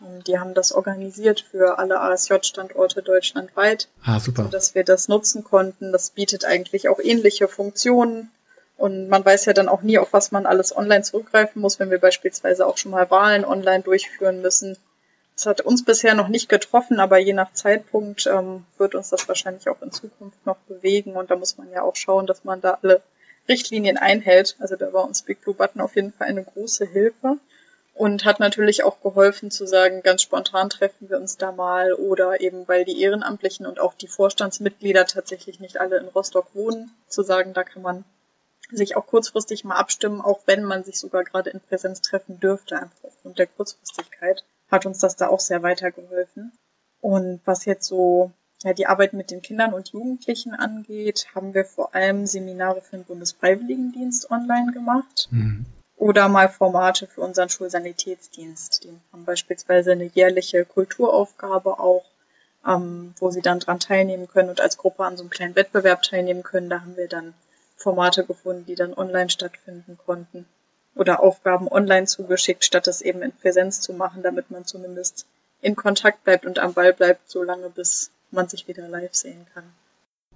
ähm, 0.00 0.24
die 0.24 0.38
haben 0.38 0.54
das 0.54 0.72
organisiert 0.72 1.44
für 1.50 1.78
alle 1.78 2.00
ASJ-Standorte 2.00 3.02
deutschlandweit, 3.02 3.88
ah, 4.04 4.18
super. 4.18 4.44
sodass 4.44 4.74
wir 4.74 4.84
das 4.84 5.08
nutzen 5.08 5.44
konnten. 5.44 5.92
Das 5.92 6.08
bietet 6.08 6.46
eigentlich 6.46 6.88
auch 6.88 7.00
ähnliche 7.00 7.48
Funktionen 7.48 8.30
und 8.78 9.10
man 9.10 9.22
weiß 9.22 9.44
ja 9.44 9.52
dann 9.52 9.68
auch 9.68 9.82
nie, 9.82 9.98
auf 9.98 10.14
was 10.14 10.32
man 10.32 10.46
alles 10.46 10.74
online 10.74 11.02
zurückgreifen 11.02 11.60
muss, 11.60 11.78
wenn 11.78 11.90
wir 11.90 12.00
beispielsweise 12.00 12.66
auch 12.66 12.78
schon 12.78 12.92
mal 12.92 13.10
Wahlen 13.10 13.44
online 13.44 13.82
durchführen 13.82 14.40
müssen 14.40 14.78
es 15.36 15.44
hat 15.44 15.60
uns 15.60 15.84
bisher 15.84 16.14
noch 16.14 16.28
nicht 16.28 16.48
getroffen, 16.48 16.98
aber 16.98 17.18
je 17.18 17.34
nach 17.34 17.52
Zeitpunkt 17.52 18.26
ähm, 18.26 18.64
wird 18.78 18.94
uns 18.94 19.10
das 19.10 19.28
wahrscheinlich 19.28 19.68
auch 19.68 19.82
in 19.82 19.92
Zukunft 19.92 20.44
noch 20.46 20.56
bewegen. 20.66 21.12
Und 21.12 21.30
da 21.30 21.36
muss 21.36 21.58
man 21.58 21.70
ja 21.70 21.82
auch 21.82 21.94
schauen, 21.94 22.26
dass 22.26 22.44
man 22.44 22.62
da 22.62 22.78
alle 22.82 23.02
Richtlinien 23.46 23.98
einhält. 23.98 24.56
Also 24.60 24.76
da 24.76 24.92
war 24.94 25.04
uns 25.04 25.22
Big 25.22 25.42
Blue 25.42 25.54
Button 25.54 25.82
auf 25.82 25.94
jeden 25.94 26.12
Fall 26.12 26.28
eine 26.28 26.42
große 26.42 26.86
Hilfe 26.86 27.36
und 27.92 28.24
hat 28.24 28.40
natürlich 28.40 28.82
auch 28.82 29.00
geholfen 29.02 29.50
zu 29.50 29.66
sagen, 29.66 30.02
ganz 30.02 30.22
spontan 30.22 30.70
treffen 30.70 31.10
wir 31.10 31.18
uns 31.18 31.36
da 31.36 31.52
mal 31.52 31.92
oder 31.92 32.40
eben 32.40 32.66
weil 32.66 32.86
die 32.86 33.00
Ehrenamtlichen 33.00 33.66
und 33.66 33.78
auch 33.78 33.94
die 33.94 34.08
Vorstandsmitglieder 34.08 35.06
tatsächlich 35.06 35.60
nicht 35.60 35.80
alle 35.80 35.98
in 35.98 36.08
Rostock 36.08 36.48
wohnen, 36.54 36.90
zu 37.08 37.22
sagen, 37.22 37.52
da 37.52 37.62
kann 37.62 37.82
man 37.82 38.04
sich 38.70 38.96
auch 38.96 39.06
kurzfristig 39.06 39.64
mal 39.64 39.76
abstimmen, 39.76 40.20
auch 40.20 40.40
wenn 40.46 40.64
man 40.64 40.84
sich 40.84 40.98
sogar 40.98 41.24
gerade 41.24 41.50
in 41.50 41.60
Präsenz 41.60 42.00
treffen 42.02 42.40
dürfte, 42.40 42.76
einfach 42.76 43.04
aufgrund 43.04 43.38
der 43.38 43.46
Kurzfristigkeit, 43.46 44.44
hat 44.70 44.86
uns 44.86 44.98
das 44.98 45.16
da 45.16 45.28
auch 45.28 45.40
sehr 45.40 45.62
weitergeholfen. 45.62 46.52
Und 47.00 47.40
was 47.44 47.64
jetzt 47.64 47.86
so 47.86 48.32
ja, 48.62 48.72
die 48.72 48.86
Arbeit 48.86 49.12
mit 49.12 49.30
den 49.30 49.42
Kindern 49.42 49.74
und 49.74 49.90
Jugendlichen 49.90 50.54
angeht, 50.54 51.28
haben 51.34 51.54
wir 51.54 51.64
vor 51.64 51.94
allem 51.94 52.26
Seminare 52.26 52.80
für 52.80 52.96
den 52.96 53.04
Bundesfreiwilligendienst 53.04 54.30
online 54.30 54.72
gemacht. 54.72 55.28
Mhm 55.30 55.66
oder 55.96 56.28
mal 56.28 56.48
Formate 56.48 57.06
für 57.06 57.22
unseren 57.22 57.48
Schulsanitätsdienst. 57.48 58.84
Die 58.84 58.92
haben 59.12 59.24
beispielsweise 59.24 59.92
eine 59.92 60.04
jährliche 60.04 60.64
Kulturaufgabe 60.64 61.80
auch, 61.80 62.04
ähm, 62.66 63.14
wo 63.18 63.30
sie 63.30 63.40
dann 63.40 63.60
dran 63.60 63.80
teilnehmen 63.80 64.28
können 64.28 64.50
und 64.50 64.60
als 64.60 64.76
Gruppe 64.76 65.04
an 65.04 65.16
so 65.16 65.22
einem 65.22 65.30
kleinen 65.30 65.56
Wettbewerb 65.56 66.02
teilnehmen 66.02 66.42
können. 66.42 66.68
Da 66.68 66.82
haben 66.82 66.96
wir 66.96 67.08
dann 67.08 67.34
Formate 67.76 68.24
gefunden, 68.24 68.64
die 68.66 68.74
dann 68.74 68.94
online 68.94 69.30
stattfinden 69.30 69.98
konnten. 70.04 70.46
Oder 70.94 71.22
Aufgaben 71.22 71.68
online 71.68 72.06
zugeschickt, 72.06 72.64
statt 72.64 72.88
es 72.88 73.02
eben 73.02 73.22
in 73.22 73.32
Präsenz 73.32 73.80
zu 73.80 73.92
machen, 73.92 74.22
damit 74.22 74.50
man 74.50 74.64
zumindest 74.64 75.26
in 75.60 75.76
Kontakt 75.76 76.24
bleibt 76.24 76.46
und 76.46 76.58
am 76.58 76.72
Ball 76.72 76.92
bleibt, 76.92 77.30
solange 77.30 77.68
bis 77.70 78.10
man 78.30 78.48
sich 78.48 78.66
wieder 78.66 78.88
live 78.88 79.14
sehen 79.14 79.46
kann. 79.52 79.64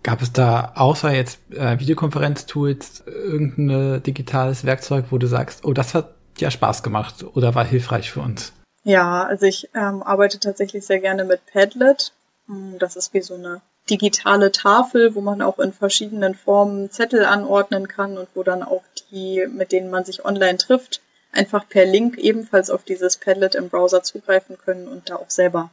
Gab 0.03 0.23
es 0.23 0.33
da 0.33 0.73
außer 0.77 1.11
jetzt 1.13 1.39
äh, 1.51 1.79
Videokonferenz-Tools 1.79 3.05
irgendein 3.07 4.03
digitales 4.03 4.65
Werkzeug, 4.65 5.07
wo 5.11 5.19
du 5.19 5.27
sagst, 5.27 5.65
oh, 5.65 5.73
das 5.73 5.95
hat 5.95 6.15
ja 6.39 6.51
Spaß 6.51 6.83
gemacht 6.83 7.25
oder 7.35 7.55
war 7.55 7.65
hilfreich 7.65 8.11
für 8.11 8.21
uns? 8.21 8.53
Ja, 8.83 9.25
also 9.25 9.45
ich 9.45 9.69
ähm, 9.75 10.03
arbeite 10.03 10.41
tatsächlich 10.41 10.87
sehr 10.87 11.01
gerne 11.01 11.25
mit 11.25 11.45
Padlet. 11.53 12.13
Hm, 12.47 12.79
das 12.79 12.97
ist 12.97 13.13
wie 13.13 13.21
so 13.21 13.35
eine 13.35 13.61
digitale 13.89 14.53
Tafel, 14.53 15.15
wo 15.15 15.21
man 15.21 15.43
auch 15.43 15.59
in 15.59 15.73
verschiedenen 15.73 16.35
Formen 16.35 16.91
Zettel 16.91 17.25
anordnen 17.25 17.89
kann 17.89 18.19
und 18.19 18.29
wo 18.35 18.43
dann 18.43 18.63
auch 18.63 18.85
die, 19.11 19.47
mit 19.51 19.73
denen 19.73 19.91
man 19.91 20.05
sich 20.05 20.25
online 20.25 20.59
trifft, 20.59 21.01
einfach 21.33 21.69
per 21.69 21.85
Link 21.85 22.19
ebenfalls 22.19 22.71
auf 22.71 22.85
dieses 22.85 23.17
Padlet 23.17 23.55
im 23.55 23.69
Browser 23.69 24.03
zugreifen 24.03 24.59
können 24.59 24.89
und 24.89 25.11
da 25.11 25.17
auch 25.17 25.31
selber 25.31 25.71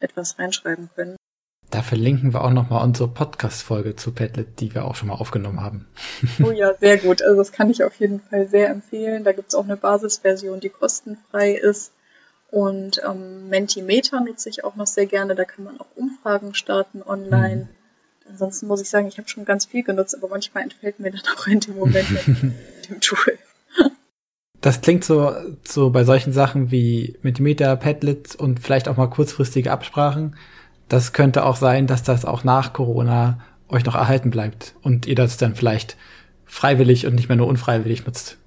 etwas 0.00 0.38
reinschreiben 0.38 0.90
können. 0.94 1.16
Da 1.70 1.82
verlinken 1.82 2.34
wir 2.34 2.42
auch 2.42 2.50
nochmal 2.50 2.82
unsere 2.82 3.08
Podcast-Folge 3.08 3.94
zu 3.94 4.12
Padlet, 4.12 4.58
die 4.58 4.74
wir 4.74 4.84
auch 4.84 4.96
schon 4.96 5.06
mal 5.06 5.14
aufgenommen 5.14 5.60
haben. 5.60 5.86
Oh 6.42 6.50
ja, 6.50 6.74
sehr 6.74 6.98
gut. 6.98 7.22
Also 7.22 7.36
das 7.36 7.52
kann 7.52 7.70
ich 7.70 7.84
auf 7.84 7.94
jeden 8.00 8.20
Fall 8.20 8.48
sehr 8.48 8.70
empfehlen. 8.70 9.22
Da 9.22 9.30
gibt's 9.30 9.54
auch 9.54 9.64
eine 9.64 9.76
Basisversion, 9.76 10.58
die 10.58 10.68
kostenfrei 10.68 11.52
ist. 11.52 11.92
Und 12.50 13.00
ähm, 13.08 13.48
Mentimeter 13.48 14.20
nutze 14.20 14.48
ich 14.48 14.64
auch 14.64 14.74
noch 14.74 14.88
sehr 14.88 15.06
gerne. 15.06 15.36
Da 15.36 15.44
kann 15.44 15.64
man 15.64 15.78
auch 15.78 15.86
Umfragen 16.22 16.54
starten 16.54 17.02
online. 17.02 17.56
Mhm. 17.56 17.68
Ansonsten 18.30 18.66
muss 18.66 18.80
ich 18.80 18.88
sagen, 18.88 19.08
ich 19.08 19.18
habe 19.18 19.28
schon 19.28 19.44
ganz 19.44 19.66
viel 19.66 19.82
genutzt, 19.82 20.16
aber 20.16 20.28
manchmal 20.28 20.62
entfällt 20.62 21.00
mir 21.00 21.10
dann 21.10 21.22
auch 21.36 21.46
in 21.46 21.60
dem 21.60 21.76
Moment 21.76 22.10
mit 22.10 22.26
dem 22.88 23.00
Tool. 23.00 23.38
Das 24.60 24.82
klingt 24.82 25.04
so, 25.04 25.32
so 25.64 25.90
bei 25.90 26.04
solchen 26.04 26.32
Sachen 26.32 26.70
wie 26.70 27.18
Mentimeter, 27.22 27.74
Padlet 27.76 28.36
und 28.36 28.60
vielleicht 28.60 28.88
auch 28.88 28.96
mal 28.96 29.08
kurzfristige 29.08 29.72
Absprachen 29.72 30.36
das 30.90 31.12
könnte 31.12 31.46
auch 31.46 31.56
sein, 31.56 31.86
dass 31.86 32.02
das 32.02 32.24
auch 32.24 32.44
nach 32.44 32.72
Corona 32.72 33.38
euch 33.68 33.84
noch 33.84 33.94
erhalten 33.94 34.30
bleibt 34.30 34.74
und 34.82 35.06
ihr 35.06 35.14
das 35.14 35.36
dann 35.36 35.54
vielleicht 35.54 35.96
freiwillig 36.44 37.06
und 37.06 37.14
nicht 37.14 37.28
mehr 37.28 37.36
nur 37.36 37.46
unfreiwillig 37.46 38.04
nutzt. 38.04 38.38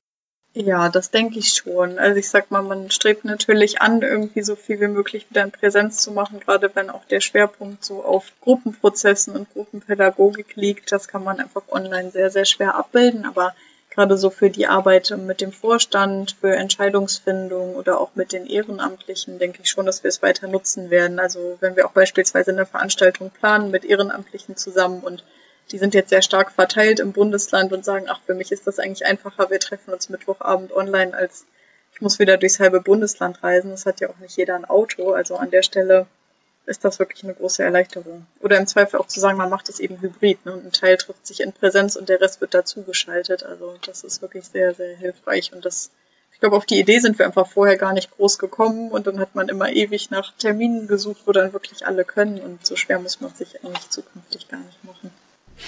Ja, 0.55 0.89
das 0.89 1.09
denke 1.09 1.39
ich 1.39 1.49
schon. 1.55 1.97
Also 1.97 2.19
ich 2.19 2.29
sag 2.29 2.51
mal, 2.51 2.61
man 2.61 2.91
strebt 2.91 3.25
natürlich 3.25 3.81
an, 3.81 4.03
irgendwie 4.03 4.43
so 4.43 4.55
viel 4.55 4.79
wie 4.79 4.87
möglich 4.87 5.27
wieder 5.29 5.43
in 5.43 5.51
Präsenz 5.51 5.97
zu 5.97 6.11
machen, 6.11 6.39
gerade 6.39 6.69
wenn 6.75 6.91
auch 6.91 7.05
der 7.05 7.21
Schwerpunkt 7.21 7.83
so 7.83 8.03
auf 8.03 8.31
Gruppenprozessen 8.41 9.35
und 9.35 9.51
Gruppenpädagogik 9.51 10.55
liegt. 10.55 10.91
Das 10.91 11.07
kann 11.07 11.23
man 11.23 11.39
einfach 11.39 11.63
online 11.69 12.11
sehr, 12.11 12.29
sehr 12.29 12.45
schwer 12.45 12.75
abbilden, 12.75 13.25
aber 13.25 13.55
gerade 13.89 14.15
so 14.15 14.29
für 14.29 14.51
die 14.51 14.67
Arbeit 14.67 15.11
mit 15.17 15.41
dem 15.41 15.51
Vorstand, 15.51 16.35
für 16.39 16.55
Entscheidungsfindung 16.55 17.75
oder 17.75 17.99
auch 17.99 18.11
mit 18.13 18.31
den 18.31 18.45
Ehrenamtlichen 18.45 19.39
denke 19.39 19.61
ich 19.63 19.69
schon, 19.71 19.87
dass 19.87 20.03
wir 20.03 20.09
es 20.09 20.21
weiter 20.21 20.47
nutzen 20.47 20.91
werden. 20.91 21.19
Also 21.19 21.57
wenn 21.61 21.75
wir 21.75 21.87
auch 21.87 21.93
beispielsweise 21.93 22.51
eine 22.51 22.67
Veranstaltung 22.67 23.31
planen 23.31 23.71
mit 23.71 23.85
Ehrenamtlichen 23.85 24.55
zusammen 24.55 25.01
und 25.01 25.23
die 25.73 25.79
sind 25.79 25.95
jetzt 25.95 26.09
sehr 26.09 26.21
stark 26.21 26.51
verteilt 26.51 26.99
im 26.99 27.13
Bundesland 27.13 27.73
und 27.73 27.83
sagen, 27.83 28.05
ach, 28.07 28.21
für 28.25 28.35
mich 28.35 28.51
ist 28.51 28.67
das 28.67 28.77
eigentlich 28.77 29.07
einfacher, 29.07 29.49
wir 29.49 29.59
treffen 29.59 29.91
uns 29.91 30.07
Mittwochabend 30.07 30.71
online, 30.71 31.15
als 31.15 31.45
ich 31.93 32.01
muss 32.01 32.19
wieder 32.19 32.37
durchs 32.37 32.59
halbe 32.59 32.79
Bundesland 32.79 33.43
reisen. 33.43 33.71
Das 33.71 33.87
hat 33.87 33.99
ja 33.99 34.09
auch 34.09 34.17
nicht 34.19 34.37
jeder 34.37 34.55
ein 34.55 34.65
Auto. 34.65 35.13
Also 35.13 35.35
an 35.35 35.49
der 35.49 35.63
Stelle 35.63 36.05
ist 36.65 36.85
das 36.85 36.99
wirklich 36.99 37.23
eine 37.23 37.33
große 37.33 37.63
Erleichterung. 37.63 38.25
Oder 38.39 38.57
im 38.57 38.67
Zweifel 38.67 38.99
auch 38.99 39.07
zu 39.07 39.19
sagen, 39.19 39.37
man 39.37 39.49
macht 39.49 39.67
es 39.67 39.79
eben 39.79 39.99
hybrid. 39.99 40.45
Ne? 40.45 40.53
Ein 40.53 40.71
Teil 40.71 40.97
trifft 40.97 41.25
sich 41.25 41.41
in 41.41 41.53
Präsenz 41.53 41.95
und 41.95 42.07
der 42.07 42.21
Rest 42.21 42.39
wird 42.39 42.53
dazugeschaltet. 42.53 43.43
Also 43.43 43.75
das 43.85 44.03
ist 44.03 44.21
wirklich 44.21 44.45
sehr, 44.45 44.75
sehr 44.75 44.95
hilfreich. 44.95 45.53
Und 45.53 45.65
das, 45.65 45.89
ich 46.33 46.39
glaube, 46.39 46.55
auf 46.55 46.65
die 46.67 46.79
Idee 46.79 46.99
sind 46.99 47.17
wir 47.17 47.25
einfach 47.25 47.47
vorher 47.47 47.77
gar 47.77 47.93
nicht 47.93 48.11
groß 48.11 48.37
gekommen 48.39 48.91
und 48.91 49.07
dann 49.07 49.19
hat 49.19 49.35
man 49.35 49.49
immer 49.49 49.71
ewig 49.71 50.09
nach 50.11 50.33
Terminen 50.37 50.87
gesucht, 50.87 51.23
wo 51.25 51.31
dann 51.31 51.53
wirklich 51.53 51.85
alle 51.87 52.05
können. 52.05 52.39
Und 52.39 52.63
so 52.63 52.75
schwer 52.75 52.99
muss 52.99 53.21
man 53.21 53.33
sich 53.33 53.63
eigentlich 53.63 53.89
zukünftig 53.89 54.47
gar 54.47 54.59
nicht 54.59 54.83
machen. 54.83 55.11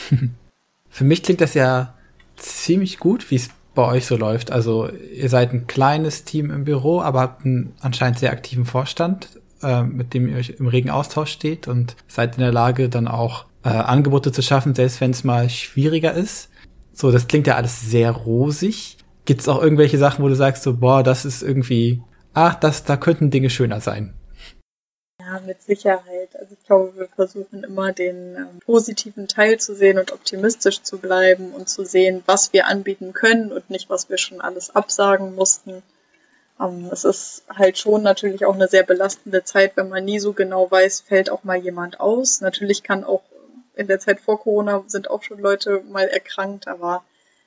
Für 0.90 1.04
mich 1.04 1.24
klingt 1.24 1.42
das 1.42 1.54
ja 1.54 1.94
ziemlich 2.38 3.00
gut, 3.00 3.30
wie 3.32 3.36
es 3.36 3.50
bei 3.74 3.84
euch 3.84 4.06
so 4.06 4.16
läuft. 4.16 4.52
Also 4.52 4.90
ihr 4.90 5.30
seid 5.30 5.52
ein 5.52 5.68
kleines 5.68 6.24
Team 6.24 6.52
im 6.52 6.64
Büro, 6.64 7.02
aber 7.02 7.20
habt 7.20 7.46
einen 7.46 7.74
anscheinend 7.82 8.20
sehr 8.20 8.32
aktiven 8.32 8.66
Vorstand 8.66 9.28
äh, 9.66 9.84
mit 9.84 10.14
dem 10.14 10.28
ihr 10.28 10.38
euch 10.38 10.56
im 10.60 10.68
regen 10.68 10.90
Austausch 10.90 11.32
steht 11.32 11.68
und 11.68 11.96
seid 12.08 12.36
in 12.36 12.42
der 12.42 12.52
Lage, 12.52 12.90
dann 12.90 13.08
auch 13.08 13.46
äh, 13.64 13.70
Angebote 13.70 14.32
zu 14.32 14.42
schaffen, 14.42 14.76
selbst 14.76 15.02
wenn 15.02 15.12
es 15.12 15.24
mal 15.24 15.50
schwieriger 15.50 16.14
ist. 16.14 16.50
So, 16.94 17.12
das 17.12 17.28
klingt 17.28 17.48
ja 17.48 17.56
alles 17.56 17.82
sehr 17.82 18.12
rosig. 18.12 18.98
Gibt 19.26 19.42
es 19.42 19.48
auch 19.48 19.62
irgendwelche 19.62 19.98
Sachen, 19.98 20.24
wo 20.24 20.30
du 20.30 20.36
sagst, 20.36 20.64
so, 20.64 20.78
boah, 20.78 21.04
das 21.04 21.26
ist 21.26 21.42
irgendwie, 21.42 22.02
ach, 22.34 22.56
das, 22.56 22.84
da 22.84 22.96
könnten 22.96 23.32
Dinge 23.32 23.50
schöner 23.50 23.82
sein? 23.82 24.14
Ja, 25.20 25.40
mit 25.40 25.62
Sicherheit. 25.62 26.36
Also 26.36 26.56
ich 26.60 26.66
glaube, 26.66 26.96
wir 26.98 27.08
versuchen 27.08 27.64
immer 27.64 27.94
den 27.94 28.36
ähm, 28.36 28.60
positiven 28.66 29.28
Teil 29.28 29.60
zu 29.60 29.74
sehen 29.74 29.98
und 29.98 30.12
optimistisch 30.12 30.82
zu 30.82 30.98
bleiben 30.98 31.54
und 31.54 31.70
zu 31.70 31.86
sehen, 31.86 32.22
was 32.26 32.52
wir 32.52 32.68
anbieten 32.68 33.14
können 33.14 33.52
und 33.52 33.70
nicht, 33.70 33.90
was 33.90 34.10
wir 34.10 34.18
schon 34.18 34.42
alles 34.42 34.76
absagen 34.76 35.34
mussten. 35.34 35.84
Ähm, 36.60 36.90
es 36.92 37.06
ist 37.06 37.44
halt 37.50 37.78
schon 37.78 38.04
natürlich 38.04 38.46
auch 38.46 38.56
eine 38.56 38.68
sehr 38.68 38.84
belastende 38.84 39.44
Zeit, 39.46 39.78
wenn 39.78 39.90
man 39.90 40.04
nie 40.04 40.20
so 40.20 40.34
genau 40.34 40.70
weiß, 40.70 41.02
fällt 41.02 41.30
auch 41.30 41.46
mal 41.46 41.58
jemand 41.58 42.02
aus. 42.02 42.42
Natürlich 42.42 42.84
kann 42.84 43.06
auch 43.06 43.24
in 43.76 43.88
der 43.88 44.00
Zeit 44.00 44.20
vor 44.20 44.40
Corona 44.40 44.84
sind 44.88 45.10
auch 45.10 45.24
schon 45.24 45.40
Leute 45.40 45.82
mal 45.90 46.08
erkrankt, 46.08 46.68
aber 46.68 47.04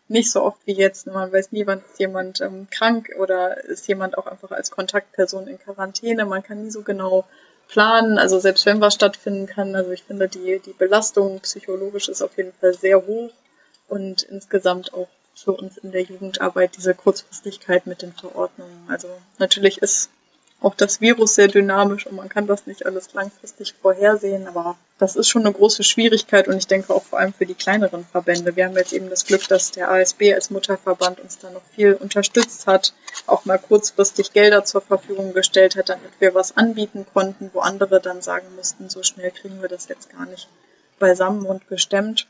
nicht 0.08 0.30
so 0.30 0.42
oft 0.42 0.58
wie 0.64 0.72
jetzt. 0.72 1.06
Man 1.06 1.32
weiß 1.32 1.52
nie, 1.52 1.66
wann 1.66 1.80
ist 1.80 2.00
jemand 2.00 2.40
ähm, 2.40 2.66
krank 2.70 3.10
oder 3.18 3.62
ist 3.64 3.88
jemand 3.88 4.16
auch 4.16 4.26
einfach 4.26 4.52
als 4.52 4.70
Kontaktperson 4.70 5.46
in 5.48 5.58
Quarantäne. 5.58 6.24
Man 6.24 6.42
kann 6.42 6.64
nie 6.64 6.70
so 6.70 6.82
genau 6.82 7.26
planen. 7.68 8.18
Also 8.18 8.40
selbst 8.40 8.66
wenn 8.66 8.80
was 8.80 8.94
stattfinden 8.94 9.46
kann, 9.46 9.74
also 9.76 9.90
ich 9.90 10.02
finde 10.02 10.28
die, 10.28 10.60
die 10.64 10.72
Belastung 10.72 11.40
psychologisch 11.40 12.08
ist 12.08 12.22
auf 12.22 12.36
jeden 12.36 12.52
Fall 12.54 12.74
sehr 12.74 13.06
hoch 13.06 13.30
und 13.88 14.22
insgesamt 14.22 14.92
auch 14.94 15.08
für 15.34 15.52
uns 15.52 15.78
in 15.78 15.92
der 15.92 16.02
Jugendarbeit, 16.02 16.76
diese 16.76 16.94
Kurzfristigkeit 16.94 17.86
mit 17.86 18.02
den 18.02 18.12
Verordnungen. 18.12 18.84
Also 18.88 19.08
natürlich 19.38 19.78
ist 19.78 20.10
auch 20.60 20.74
das 20.74 21.00
Virus 21.00 21.36
sehr 21.36 21.48
dynamisch 21.48 22.06
und 22.06 22.16
man 22.16 22.28
kann 22.28 22.48
das 22.48 22.66
nicht 22.66 22.84
alles 22.84 23.12
langfristig 23.14 23.74
vorhersehen, 23.80 24.48
aber 24.48 24.76
das 24.98 25.14
ist 25.14 25.28
schon 25.28 25.46
eine 25.46 25.54
große 25.54 25.84
Schwierigkeit 25.84 26.48
und 26.48 26.56
ich 26.56 26.66
denke 26.66 26.92
auch 26.92 27.04
vor 27.04 27.20
allem 27.20 27.32
für 27.32 27.46
die 27.46 27.54
kleineren 27.54 28.04
Verbände. 28.04 28.56
Wir 28.56 28.66
haben 28.66 28.76
jetzt 28.76 28.92
eben 28.92 29.08
das 29.08 29.24
Glück, 29.24 29.46
dass 29.46 29.70
der 29.70 29.90
ASB 29.90 30.34
als 30.34 30.50
Mutterverband 30.50 31.20
uns 31.20 31.38
da 31.38 31.50
noch 31.50 31.62
viel 31.74 31.94
unterstützt 31.94 32.66
hat, 32.66 32.92
auch 33.26 33.44
mal 33.44 33.58
kurzfristig 33.58 34.32
Gelder 34.32 34.64
zur 34.64 34.80
Verfügung 34.80 35.32
gestellt 35.32 35.76
hat, 35.76 35.90
damit 35.90 36.10
wir 36.18 36.34
was 36.34 36.56
anbieten 36.56 37.06
konnten, 37.12 37.50
wo 37.52 37.60
andere 37.60 38.00
dann 38.00 38.20
sagen 38.20 38.48
mussten, 38.56 38.90
so 38.90 39.04
schnell 39.04 39.30
kriegen 39.30 39.62
wir 39.62 39.68
das 39.68 39.86
jetzt 39.88 40.10
gar 40.10 40.26
nicht 40.26 40.48
beisammen 40.98 41.46
und 41.46 41.68
gestemmt. 41.68 42.26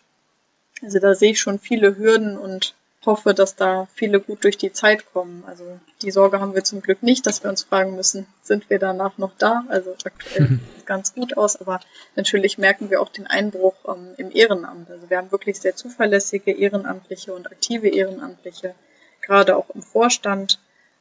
Also 0.83 0.99
da 0.99 1.15
sehe 1.15 1.33
ich 1.33 1.41
schon 1.41 1.59
viele 1.59 1.97
Hürden 1.97 2.37
und 2.37 2.75
hoffe, 3.07 3.35
dass 3.35 3.57
da 3.57 3.87
viele 3.95 4.21
gut 4.21 4.45
durch 4.45 4.59
die 4.59 4.73
Zeit 4.73 5.13
kommen. 5.13 5.45
Also 5.47 5.79
die 6.03 6.11
Sorge 6.11 6.41
haben 6.41 6.55
wir 6.55 6.65
zum 6.65 6.83
Glück 6.83 7.03
nicht, 7.03 7.27
dass 7.27 7.43
wir 7.43 7.51
uns 7.51 7.63
fragen 7.63 7.97
müssen, 7.97 8.27
sind 8.43 8.69
wir 8.71 8.79
danach 8.79 9.19
noch 9.19 9.33
da? 9.39 9.65
Also 9.69 9.95
aktuell 10.05 10.49
mhm. 10.49 10.61
sieht 10.77 10.87
ganz 10.87 11.15
gut 11.15 11.37
aus, 11.37 11.57
aber 11.57 11.81
natürlich 12.17 12.59
merken 12.59 12.91
wir 12.91 13.01
auch 13.01 13.11
den 13.11 13.27
Einbruch 13.27 13.75
ähm, 13.89 14.15
im 14.17 14.31
Ehrenamt. 14.35 14.91
Also 14.91 15.11
wir 15.11 15.19
haben 15.19 15.31
wirklich 15.33 15.61
sehr 15.61 15.77
zuverlässige 15.77 16.53
Ehrenamtliche 16.53 17.33
und 17.33 17.51
aktive 17.51 17.89
Ehrenamtliche, 17.89 18.75
gerade 19.23 19.57
auch 19.57 19.71
im 19.71 19.83
Vorstand. 19.83 20.59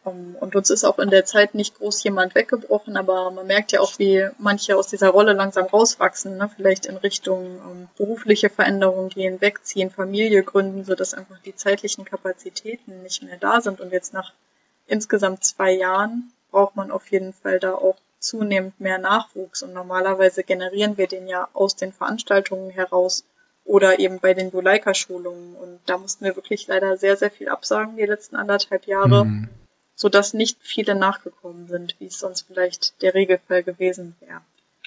Und 0.07 0.55
uns 0.55 0.69
ist 0.69 0.83
auch 0.83 0.99
in 0.99 1.09
der 1.09 1.25
Zeit 1.25 1.53
nicht 1.55 1.77
groß 1.77 2.03
jemand 2.03 2.35
weggebrochen, 2.35 2.97
aber 2.97 3.31
man 3.31 3.47
merkt 3.47 3.71
ja 3.71 3.79
auch, 3.79 3.97
wie 3.99 4.27
manche 4.37 4.75
aus 4.75 4.87
dieser 4.87 5.09
Rolle 5.09 5.33
langsam 5.33 5.65
rauswachsen, 5.65 6.37
ne? 6.37 6.49
vielleicht 6.55 6.85
in 6.85 6.97
Richtung 6.97 7.45
ähm, 7.45 7.87
berufliche 7.97 8.49
Veränderungen 8.49 9.09
gehen, 9.09 9.41
wegziehen, 9.41 9.89
Familie 9.89 10.43
gründen, 10.43 10.83
sodass 10.83 11.13
einfach 11.13 11.39
die 11.39 11.55
zeitlichen 11.55 12.05
Kapazitäten 12.05 13.03
nicht 13.03 13.23
mehr 13.23 13.37
da 13.37 13.61
sind. 13.61 13.81
Und 13.81 13.91
jetzt 13.91 14.13
nach 14.13 14.33
insgesamt 14.87 15.43
zwei 15.43 15.71
Jahren 15.71 16.31
braucht 16.51 16.75
man 16.75 16.91
auf 16.91 17.07
jeden 17.11 17.33
Fall 17.33 17.59
da 17.59 17.73
auch 17.73 17.97
zunehmend 18.19 18.79
mehr 18.79 18.97
Nachwuchs. 18.97 19.63
Und 19.63 19.73
normalerweise 19.73 20.43
generieren 20.43 20.97
wir 20.97 21.07
den 21.07 21.27
ja 21.27 21.47
aus 21.53 21.75
den 21.75 21.93
Veranstaltungen 21.93 22.69
heraus 22.69 23.23
oder 23.67 23.99
eben 23.99 24.19
bei 24.19 24.33
den 24.33 24.51
Juleika-Schulungen. 24.51 25.55
Und 25.55 25.79
da 25.85 25.97
mussten 25.97 26.25
wir 26.25 26.35
wirklich 26.35 26.67
leider 26.67 26.97
sehr, 26.97 27.17
sehr 27.17 27.29
viel 27.29 27.49
absagen 27.49 27.97
die 27.97 28.05
letzten 28.05 28.35
anderthalb 28.35 28.87
Jahre, 28.87 29.25
mhm. 29.25 29.49
Sodass 29.97 30.35
nicht 30.35 30.59
viele 30.61 30.93
nachgekommen 30.93 31.67
sind, 31.67 31.95
wie 31.99 32.05
es 32.05 32.19
sonst 32.19 32.43
vielleicht 32.43 33.01
der 33.01 33.15
Regelfall 33.15 33.63
gewesen 33.63 34.15
wäre. 34.19 34.41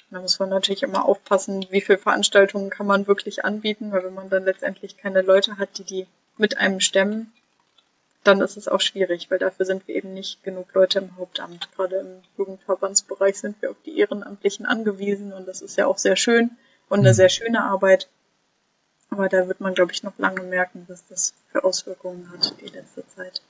Da 0.09 0.21
muss 0.21 0.39
man 0.39 0.49
natürlich 0.49 0.83
immer 0.83 1.05
aufpassen, 1.05 1.67
wie 1.69 1.81
viele 1.81 1.97
Veranstaltungen 1.97 2.69
kann 2.69 2.87
man 2.87 3.07
wirklich 3.07 3.43
anbieten, 3.45 3.91
weil 3.91 4.05
wenn 4.05 4.13
man 4.13 4.29
dann 4.29 4.45
letztendlich 4.45 4.97
keine 4.97 5.21
Leute 5.21 5.57
hat, 5.57 5.77
die 5.77 5.83
die 5.83 6.07
mit 6.37 6.57
einem 6.57 6.79
stemmen, 6.79 7.31
dann 8.23 8.39
ist 8.39 8.55
es 8.55 8.69
auch 8.69 8.79
schwierig, 8.79 9.29
weil 9.29 9.39
dafür 9.39 9.65
sind 9.65 9.85
wir 9.87 9.95
eben 9.95 10.13
nicht 10.13 10.43
genug 10.43 10.73
Leute 10.73 10.99
im 10.99 11.17
Hauptamt. 11.17 11.69
Gerade 11.75 11.97
im 11.97 12.23
Jugendverbandsbereich 12.37 13.37
sind 13.37 13.61
wir 13.61 13.71
auf 13.71 13.77
die 13.85 13.99
Ehrenamtlichen 13.99 14.65
angewiesen 14.65 15.33
und 15.33 15.45
das 15.45 15.61
ist 15.61 15.77
ja 15.77 15.87
auch 15.87 15.97
sehr 15.97 16.15
schön 16.15 16.51
und 16.87 16.99
eine 16.99 17.09
mhm. 17.09 17.15
sehr 17.15 17.29
schöne 17.29 17.63
Arbeit. 17.63 18.07
Aber 19.09 19.27
da 19.27 19.47
wird 19.49 19.59
man, 19.59 19.73
glaube 19.73 19.91
ich, 19.91 20.03
noch 20.03 20.17
lange 20.17 20.43
merken, 20.43 20.85
was 20.87 21.05
das 21.07 21.33
für 21.51 21.65
Auswirkungen 21.65 22.31
hat, 22.31 22.53
die 22.61 22.67
letzte 22.67 23.05
Zeit. 23.07 23.41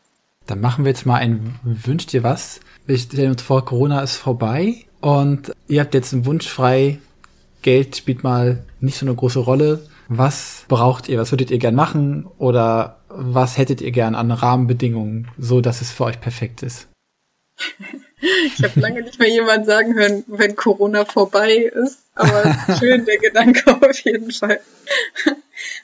Dann 0.48 0.62
machen 0.62 0.86
wir 0.86 0.92
jetzt 0.92 1.06
mal 1.06 1.16
ein 1.16 1.60
Wünsch 1.64 2.08
dir 2.08 2.24
was. 2.24 2.60
Wir 2.86 2.98
stellen 2.98 3.32
uns 3.32 3.42
vor, 3.42 3.64
Corona 3.66 4.02
ist 4.02 4.16
vorbei 4.16 4.86
und 5.00 5.52
ihr 5.68 5.82
habt 5.82 5.94
jetzt 5.94 6.14
einen 6.14 6.26
Wunsch 6.26 6.48
frei. 6.48 7.00
Geld 7.62 7.96
spielt 7.96 8.24
mal 8.24 8.64
nicht 8.80 8.98
so 8.98 9.06
eine 9.06 9.16
große 9.16 9.40
Rolle. 9.40 9.88
Was 10.08 10.66
braucht 10.68 11.08
ihr? 11.08 11.20
Was 11.20 11.32
würdet 11.32 11.52
ihr 11.52 11.60
gern 11.60 11.76
machen? 11.76 12.28
Oder 12.38 12.98
was 13.08 13.58
hättet 13.58 13.82
ihr 13.82 13.92
gern 13.92 14.16
an 14.16 14.32
Rahmenbedingungen, 14.32 15.30
so 15.38 15.62
dass 15.62 15.82
es 15.82 15.92
für 15.92 16.06
euch 16.06 16.20
perfekt 16.20 16.64
ist? 16.64 16.88
Ich 18.46 18.64
habe 18.64 18.80
lange 18.80 19.02
nicht 19.02 19.18
mehr 19.18 19.30
jemand 19.30 19.66
sagen 19.66 19.96
hören, 19.96 20.24
wenn 20.28 20.56
Corona 20.56 21.06
vorbei 21.06 21.56
ist, 21.56 22.04
aber 22.14 22.56
schön 22.80 23.04
der 23.06 23.18
Gedanke 23.18 23.76
auf 23.82 24.00
jeden 24.02 24.32
Fall. 24.32 24.60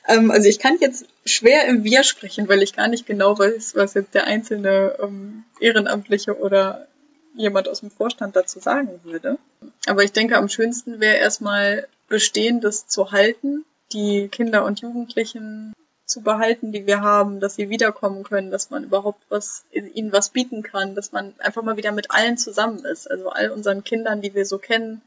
Ähm, 0.07 0.31
also 0.31 0.47
ich 0.47 0.59
kann 0.59 0.77
jetzt 0.79 1.05
schwer 1.25 1.65
im 1.67 1.83
Wir 1.83 2.03
sprechen, 2.03 2.47
weil 2.47 2.63
ich 2.63 2.75
gar 2.75 2.87
nicht 2.87 3.05
genau 3.05 3.37
weiß, 3.37 3.75
was 3.75 3.93
jetzt 3.93 4.13
der 4.13 4.25
einzelne 4.25 4.95
ähm, 5.01 5.43
Ehrenamtliche 5.59 6.37
oder 6.37 6.87
jemand 7.35 7.67
aus 7.67 7.81
dem 7.81 7.91
Vorstand 7.91 8.35
dazu 8.35 8.59
sagen 8.59 8.99
würde. 9.03 9.37
Aber 9.85 10.03
ich 10.03 10.11
denke, 10.11 10.37
am 10.37 10.49
schönsten 10.49 10.99
wäre 10.99 11.17
erstmal 11.17 11.87
Bestehendes 12.07 12.87
zu 12.87 13.11
halten, 13.11 13.65
die 13.93 14.27
Kinder 14.29 14.65
und 14.65 14.81
Jugendlichen 14.81 15.73
zu 16.05 16.21
behalten, 16.21 16.71
die 16.71 16.87
wir 16.87 17.01
haben, 17.01 17.39
dass 17.39 17.55
sie 17.55 17.69
wiederkommen 17.69 18.23
können, 18.23 18.49
dass 18.49 18.69
man 18.69 18.85
überhaupt 18.85 19.21
was 19.29 19.65
ihnen 19.71 20.13
was 20.13 20.29
bieten 20.29 20.63
kann, 20.63 20.95
dass 20.95 21.11
man 21.11 21.33
einfach 21.39 21.63
mal 21.63 21.77
wieder 21.77 21.91
mit 21.91 22.11
allen 22.11 22.37
zusammen 22.37 22.85
ist, 22.85 23.11
also 23.11 23.29
all 23.29 23.51
unseren 23.51 23.83
Kindern, 23.83 24.21
die 24.21 24.33
wir 24.33 24.45
so 24.45 24.57
kennen, 24.57 25.01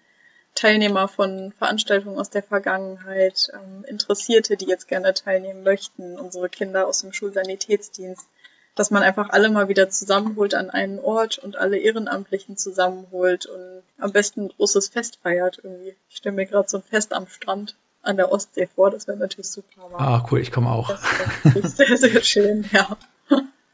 Teilnehmer 0.60 1.08
von 1.08 1.52
Veranstaltungen 1.56 2.18
aus 2.18 2.28
der 2.28 2.42
Vergangenheit, 2.42 3.50
ähm, 3.54 3.82
Interessierte, 3.86 4.58
die 4.58 4.66
jetzt 4.66 4.88
gerne 4.88 5.14
teilnehmen 5.14 5.62
möchten, 5.62 6.18
unsere 6.18 6.50
Kinder 6.50 6.86
aus 6.86 7.00
dem 7.00 7.14
Schulsanitätsdienst, 7.14 8.26
dass 8.74 8.90
man 8.90 9.02
einfach 9.02 9.30
alle 9.30 9.48
mal 9.48 9.68
wieder 9.68 9.88
zusammenholt 9.88 10.54
an 10.54 10.68
einen 10.68 10.98
Ort 10.98 11.38
und 11.38 11.56
alle 11.56 11.78
Ehrenamtlichen 11.78 12.58
zusammenholt 12.58 13.46
und 13.46 13.82
am 13.98 14.12
besten 14.12 14.42
ein 14.42 14.48
großes 14.48 14.88
Fest 14.88 15.18
feiert 15.22 15.60
irgendwie. 15.62 15.96
Ich 16.10 16.16
stelle 16.16 16.36
mir 16.36 16.44
gerade 16.44 16.68
so 16.68 16.76
ein 16.76 16.82
Fest 16.82 17.14
am 17.14 17.26
Strand 17.26 17.74
an 18.02 18.18
der 18.18 18.30
Ostsee 18.30 18.66
vor. 18.66 18.90
Das 18.90 19.08
wäre 19.08 19.16
natürlich 19.16 19.50
super. 19.50 19.88
Ah, 19.96 20.26
cool, 20.30 20.40
ich 20.40 20.52
komme 20.52 20.70
auch. 20.70 20.90
Das 20.90 21.54
wäre 21.54 21.68
sehr, 21.68 21.96
sehr 21.96 22.22
schön, 22.22 22.68
ja. 22.70 22.98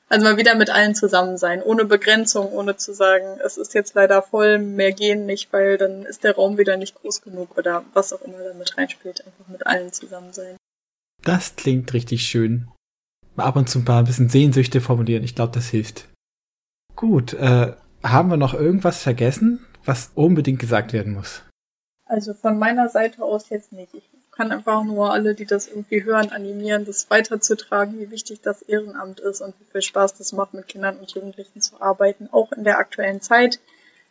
Also 0.09 0.25
mal 0.25 0.37
wieder 0.37 0.55
mit 0.55 0.71
allen 0.71 0.95
zusammen 0.95 1.37
sein, 1.37 1.63
ohne 1.63 1.85
Begrenzung, 1.85 2.53
ohne 2.53 2.77
zu 2.77 2.95
sagen, 2.95 3.41
es 3.45 3.57
ist 3.57 3.75
jetzt 3.75 3.95
leider 3.95 4.23
voll, 4.23 4.59
mehr 4.59 4.93
gehen 4.93 5.27
nicht, 5.27 5.53
weil 5.53 5.79
dann 5.79 6.05
ist 6.05 6.23
der 6.23 6.37
Raum 6.37 6.59
wieder 6.59 6.77
nicht 6.77 6.95
groß 6.95 7.23
genug 7.23 7.59
oder 7.59 7.85
was 7.93 8.13
auch 8.13 8.23
immer 8.23 8.39
damit 8.39 8.79
reinspielt, 8.79 9.27
einfach 9.27 9.49
mit 9.49 9.67
allen 9.67 9.93
zusammen 9.93 10.33
sein. 10.33 10.57
Das 11.23 11.57
klingt 11.57 11.93
richtig 11.93 12.23
schön. 12.23 12.69
Ab 13.37 13.57
und 13.57 13.69
zu 13.69 13.81
ein 13.81 13.85
paar 13.85 13.99
ein 13.99 14.07
bisschen 14.07 14.29
Sehnsüchte 14.29 14.81
formulieren, 14.81 15.25
ich 15.25 15.35
glaube, 15.35 15.53
das 15.53 15.67
hilft. 15.67 16.09
Gut, 16.95 17.35
äh, 17.35 17.73
haben 18.03 18.31
wir 18.31 18.37
noch 18.37 18.55
irgendwas 18.55 19.03
vergessen, 19.03 19.67
was 19.85 20.13
unbedingt 20.15 20.61
gesagt 20.61 20.93
werden 20.93 21.15
muss? 21.15 21.43
Also 22.07 22.33
von 22.33 22.59
meiner 22.59 22.89
Seite 22.89 23.23
aus 23.23 23.49
jetzt 23.49 23.73
nicht. 23.73 23.93
Ich 23.95 24.09
kann 24.37 24.53
einfach 24.53 24.85
nur 24.85 25.13
alle, 25.13 25.35
die 25.35 25.47
das 25.47 25.67
irgendwie 25.67 26.05
hören, 26.05 26.31
animieren, 26.31 26.85
das 26.85 27.09
weiterzutragen, 27.11 27.99
wie 27.99 28.11
wichtig 28.11 28.43
das 28.43 28.63
Ehrenamt 28.63 29.21
ist 29.21 29.41
und 29.41 29.55
wie 29.59 29.65
viel 29.71 29.83
Spaß 29.83 30.15
das 30.15 30.33
macht, 30.33 30.53
mit 30.53 30.69
Kindern 30.69 30.99
und 30.99 31.11
Jugendlichen 31.11 31.61
zu 31.61 31.81
arbeiten, 31.81 32.29
auch 32.33 32.53
in 32.53 32.65
der 32.65 32.79
aktuellen 32.79 33.23
Zeit, 33.23 33.61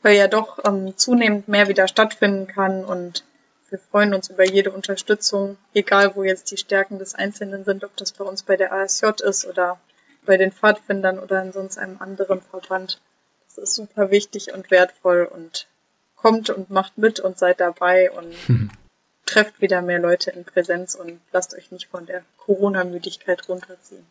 weil 0.01 0.17
ja 0.17 0.27
doch 0.27 0.59
ähm, 0.65 0.97
zunehmend 0.97 1.47
mehr 1.47 1.67
wieder 1.67 1.87
stattfinden 1.87 2.47
kann 2.47 2.83
und 2.83 3.23
wir 3.69 3.79
freuen 3.79 4.13
uns 4.13 4.29
über 4.29 4.45
jede 4.45 4.71
Unterstützung, 4.71 5.57
egal 5.73 6.15
wo 6.15 6.23
jetzt 6.23 6.51
die 6.51 6.57
Stärken 6.57 6.99
des 6.99 7.15
Einzelnen 7.15 7.63
sind, 7.65 7.83
ob 7.83 7.95
das 7.97 8.11
bei 8.11 8.23
uns 8.23 8.43
bei 8.43 8.57
der 8.57 8.71
ASJ 8.71 9.07
ist 9.23 9.45
oder 9.45 9.79
bei 10.25 10.37
den 10.37 10.51
Pfadfindern 10.51 11.19
oder 11.19 11.41
in 11.41 11.51
sonst 11.51 11.77
einem 11.77 11.97
anderen 11.99 12.41
Verband. 12.41 12.99
Das 13.47 13.57
ist 13.57 13.75
super 13.75 14.11
wichtig 14.11 14.53
und 14.53 14.71
wertvoll 14.71 15.29
und 15.31 15.67
kommt 16.15 16.49
und 16.49 16.69
macht 16.69 16.97
mit 16.97 17.19
und 17.19 17.37
seid 17.37 17.59
dabei 17.59 18.11
und 18.11 18.33
hm. 18.47 18.71
trefft 19.25 19.61
wieder 19.61 19.81
mehr 19.81 19.99
Leute 19.99 20.31
in 20.31 20.45
Präsenz 20.45 20.95
und 20.95 21.19
lasst 21.31 21.55
euch 21.55 21.71
nicht 21.71 21.87
von 21.87 22.05
der 22.05 22.21
Corona-Müdigkeit 22.37 23.47
runterziehen. 23.49 24.05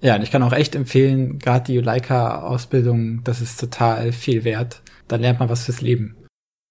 Ja, 0.00 0.16
und 0.16 0.22
ich 0.22 0.30
kann 0.30 0.42
auch 0.42 0.52
echt 0.52 0.74
empfehlen, 0.74 1.38
gerade 1.38 1.66
die 1.66 1.74
Juleika-Ausbildung, 1.74 3.24
das 3.24 3.40
ist 3.40 3.58
total 3.58 4.12
viel 4.12 4.44
wert. 4.44 4.82
Da 5.08 5.16
lernt 5.16 5.38
man 5.38 5.48
was 5.48 5.64
fürs 5.64 5.80
Leben. 5.80 6.16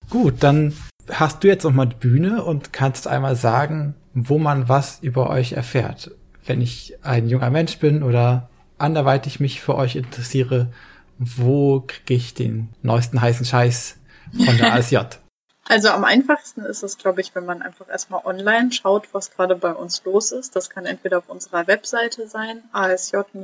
Gut, 0.09 0.35
dann 0.41 0.73
hast 1.09 1.43
du 1.43 1.47
jetzt 1.47 1.63
noch 1.63 1.73
mal 1.73 1.87
die 1.87 1.95
Bühne 1.95 2.43
und 2.43 2.73
kannst 2.73 3.07
einmal 3.07 3.35
sagen, 3.35 3.95
wo 4.13 4.37
man 4.37 4.69
was 4.69 4.99
über 5.01 5.29
euch 5.29 5.53
erfährt. 5.53 6.11
Wenn 6.45 6.61
ich 6.61 6.97
ein 7.01 7.27
junger 7.27 7.49
Mensch 7.49 7.79
bin 7.79 8.03
oder 8.03 8.49
anderweitig 8.77 9.39
mich 9.39 9.61
für 9.61 9.75
euch 9.75 9.95
interessiere, 9.95 10.71
wo 11.17 11.81
kriege 11.81 12.13
ich 12.13 12.33
den 12.33 12.69
neuesten 12.81 13.21
heißen 13.21 13.45
Scheiß 13.45 13.97
von 14.45 14.57
der 14.57 14.73
ASJ? 14.73 14.97
Also 15.67 15.89
am 15.89 16.03
einfachsten 16.03 16.61
ist 16.61 16.83
es, 16.83 16.99
glaube 16.99 17.21
ich, 17.21 17.33
wenn 17.33 17.45
man 17.45 17.63
einfach 17.63 17.89
erstmal 17.89 18.23
online 18.23 18.71
schaut, 18.71 19.11
was 19.13 19.31
gerade 19.31 19.55
bei 19.55 19.73
uns 19.73 20.03
los 20.05 20.31
ist. 20.31 20.55
Das 20.55 20.69
kann 20.69 20.85
entweder 20.85 21.17
auf 21.17 21.27
unserer 21.27 21.65
Webseite 21.65 22.27
sein, 22.27 22.63
asj-mv.de. 22.71 23.39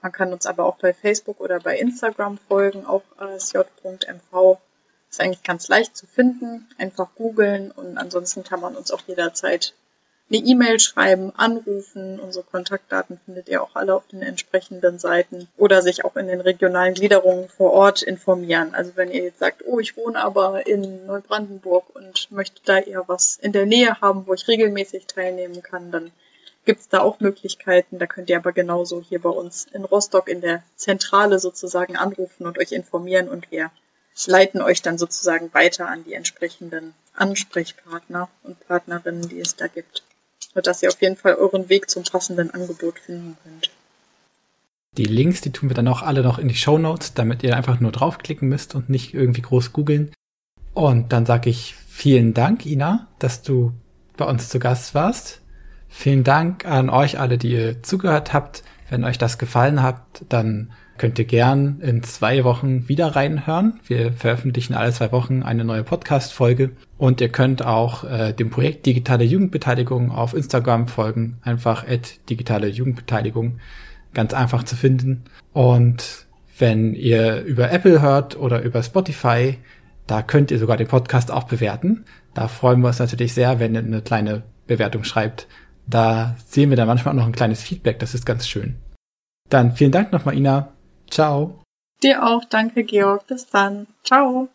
Man 0.00 0.12
kann 0.12 0.32
uns 0.32 0.46
aber 0.46 0.64
auch 0.64 0.78
bei 0.78 0.94
Facebook 0.94 1.40
oder 1.40 1.60
bei 1.60 1.76
Instagram 1.78 2.38
folgen, 2.38 2.86
auch 2.86 3.02
asj.mv. 3.18 4.58
Ist 5.10 5.20
eigentlich 5.20 5.42
ganz 5.42 5.68
leicht 5.68 5.94
zu 5.94 6.06
finden. 6.06 6.66
Einfach 6.78 7.08
googeln 7.14 7.70
und 7.70 7.98
ansonsten 7.98 8.44
kann 8.44 8.60
man 8.60 8.76
uns 8.76 8.90
auch 8.90 9.02
jederzeit 9.06 9.74
eine 10.30 10.44
E-Mail 10.44 10.78
schreiben, 10.78 11.32
anrufen. 11.36 12.20
Unsere 12.20 12.44
Kontaktdaten 12.44 13.18
findet 13.24 13.48
ihr 13.48 13.62
auch 13.62 13.74
alle 13.74 13.94
auf 13.94 14.06
den 14.08 14.20
entsprechenden 14.20 14.98
Seiten 14.98 15.48
oder 15.56 15.80
sich 15.80 16.04
auch 16.04 16.16
in 16.16 16.26
den 16.26 16.42
regionalen 16.42 16.92
Gliederungen 16.94 17.48
vor 17.48 17.72
Ort 17.72 18.02
informieren. 18.02 18.74
Also 18.74 18.92
wenn 18.96 19.10
ihr 19.10 19.24
jetzt 19.24 19.38
sagt, 19.38 19.64
oh, 19.64 19.80
ich 19.80 19.96
wohne 19.96 20.18
aber 20.18 20.66
in 20.66 21.06
Neubrandenburg 21.06 21.84
und 21.94 22.30
möchte 22.30 22.60
da 22.64 22.78
eher 22.78 23.04
was 23.08 23.38
in 23.40 23.52
der 23.52 23.64
Nähe 23.64 24.00
haben, 24.02 24.26
wo 24.26 24.34
ich 24.34 24.46
regelmäßig 24.48 25.06
teilnehmen 25.06 25.62
kann, 25.62 25.90
dann 25.90 26.10
gibt's 26.66 26.90
da 26.90 27.00
auch 27.00 27.20
Möglichkeiten. 27.20 27.98
Da 27.98 28.06
könnt 28.06 28.28
ihr 28.28 28.36
aber 28.36 28.52
genauso 28.52 29.00
hier 29.00 29.22
bei 29.22 29.30
uns 29.30 29.66
in 29.72 29.86
Rostock 29.86 30.28
in 30.28 30.42
der 30.42 30.62
Zentrale 30.76 31.38
sozusagen 31.38 31.96
anrufen 31.96 32.46
und 32.46 32.58
euch 32.58 32.72
informieren 32.72 33.30
und 33.30 33.50
wir 33.50 33.70
leiten 34.26 34.60
euch 34.60 34.82
dann 34.82 34.98
sozusagen 34.98 35.54
weiter 35.54 35.88
an 35.88 36.04
die 36.04 36.12
entsprechenden 36.12 36.92
Ansprechpartner 37.14 38.28
und 38.42 38.60
Partnerinnen, 38.66 39.28
die 39.28 39.40
es 39.40 39.56
da 39.56 39.68
gibt 39.68 40.02
sodass 40.54 40.82
ihr 40.82 40.88
auf 40.88 41.00
jeden 41.00 41.16
Fall 41.16 41.34
euren 41.34 41.68
Weg 41.68 41.90
zum 41.90 42.04
passenden 42.04 42.50
Angebot 42.50 42.98
finden 42.98 43.36
könnt. 43.42 43.70
Die 44.96 45.04
Links, 45.04 45.40
die 45.40 45.52
tun 45.52 45.70
wir 45.70 45.74
dann 45.74 45.88
auch 45.88 46.02
alle 46.02 46.22
noch 46.22 46.38
in 46.38 46.48
die 46.48 46.56
Show 46.56 46.78
Notes, 46.78 47.14
damit 47.14 47.42
ihr 47.42 47.56
einfach 47.56 47.78
nur 47.78 47.92
draufklicken 47.92 48.48
müsst 48.48 48.74
und 48.74 48.88
nicht 48.88 49.14
irgendwie 49.14 49.42
groß 49.42 49.72
googeln. 49.72 50.12
Und 50.74 51.12
dann 51.12 51.26
sage 51.26 51.50
ich 51.50 51.74
vielen 51.88 52.34
Dank, 52.34 52.66
Ina, 52.66 53.08
dass 53.18 53.42
du 53.42 53.72
bei 54.16 54.24
uns 54.24 54.48
zu 54.48 54.58
Gast 54.58 54.94
warst. 54.94 55.40
Vielen 55.88 56.24
Dank 56.24 56.64
an 56.66 56.90
euch 56.90 57.18
alle, 57.18 57.38
die 57.38 57.52
ihr 57.52 57.82
zugehört 57.82 58.32
habt. 58.32 58.62
Wenn 58.90 59.04
euch 59.04 59.18
das 59.18 59.38
gefallen 59.38 59.82
hat, 59.82 60.02
dann 60.28 60.72
könnt 60.98 61.18
ihr 61.18 61.24
gern 61.24 61.80
in 61.80 62.02
zwei 62.02 62.44
Wochen 62.44 62.88
wieder 62.88 63.14
reinhören. 63.16 63.80
Wir 63.86 64.12
veröffentlichen 64.12 64.74
alle 64.74 64.92
zwei 64.92 65.12
Wochen 65.12 65.42
eine 65.42 65.64
neue 65.64 65.84
Podcast-Folge 65.84 66.70
und 66.98 67.20
ihr 67.20 67.28
könnt 67.28 67.64
auch 67.64 68.04
äh, 68.04 68.32
dem 68.32 68.50
Projekt 68.50 68.86
Digitale 68.86 69.24
Jugendbeteiligung 69.24 70.10
auf 70.10 70.34
Instagram 70.34 70.88
folgen. 70.88 71.38
Einfach 71.42 71.86
at 71.88 72.28
digitale 72.28 72.68
Jugendbeteiligung. 72.68 73.58
ganz 74.14 74.34
einfach 74.34 74.64
zu 74.64 74.74
finden. 74.76 75.24
Und 75.52 76.26
wenn 76.58 76.94
ihr 76.94 77.42
über 77.42 77.70
Apple 77.70 78.00
hört 78.02 78.36
oder 78.36 78.62
über 78.62 78.82
Spotify, 78.82 79.58
da 80.06 80.22
könnt 80.22 80.50
ihr 80.50 80.58
sogar 80.58 80.76
den 80.76 80.88
Podcast 80.88 81.30
auch 81.30 81.44
bewerten. 81.44 82.04
Da 82.34 82.48
freuen 82.48 82.80
wir 82.80 82.88
uns 82.88 82.98
natürlich 82.98 83.34
sehr, 83.34 83.60
wenn 83.60 83.74
ihr 83.74 83.80
eine 83.80 84.02
kleine 84.02 84.42
Bewertung 84.66 85.04
schreibt. 85.04 85.46
Da 85.86 86.36
sehen 86.46 86.70
wir 86.70 86.76
dann 86.76 86.88
manchmal 86.88 87.14
auch 87.14 87.18
noch 87.18 87.26
ein 87.26 87.32
kleines 87.32 87.62
Feedback. 87.62 87.98
Das 87.98 88.14
ist 88.14 88.26
ganz 88.26 88.48
schön. 88.48 88.76
Dann 89.48 89.72
vielen 89.72 89.92
Dank 89.92 90.12
nochmal, 90.12 90.36
Ina. 90.36 90.72
Ciao. 91.10 91.62
Dir 92.02 92.24
auch. 92.24 92.44
Danke, 92.44 92.84
Georg. 92.84 93.26
Bis 93.26 93.46
dann. 93.46 93.86
Ciao. 94.04 94.48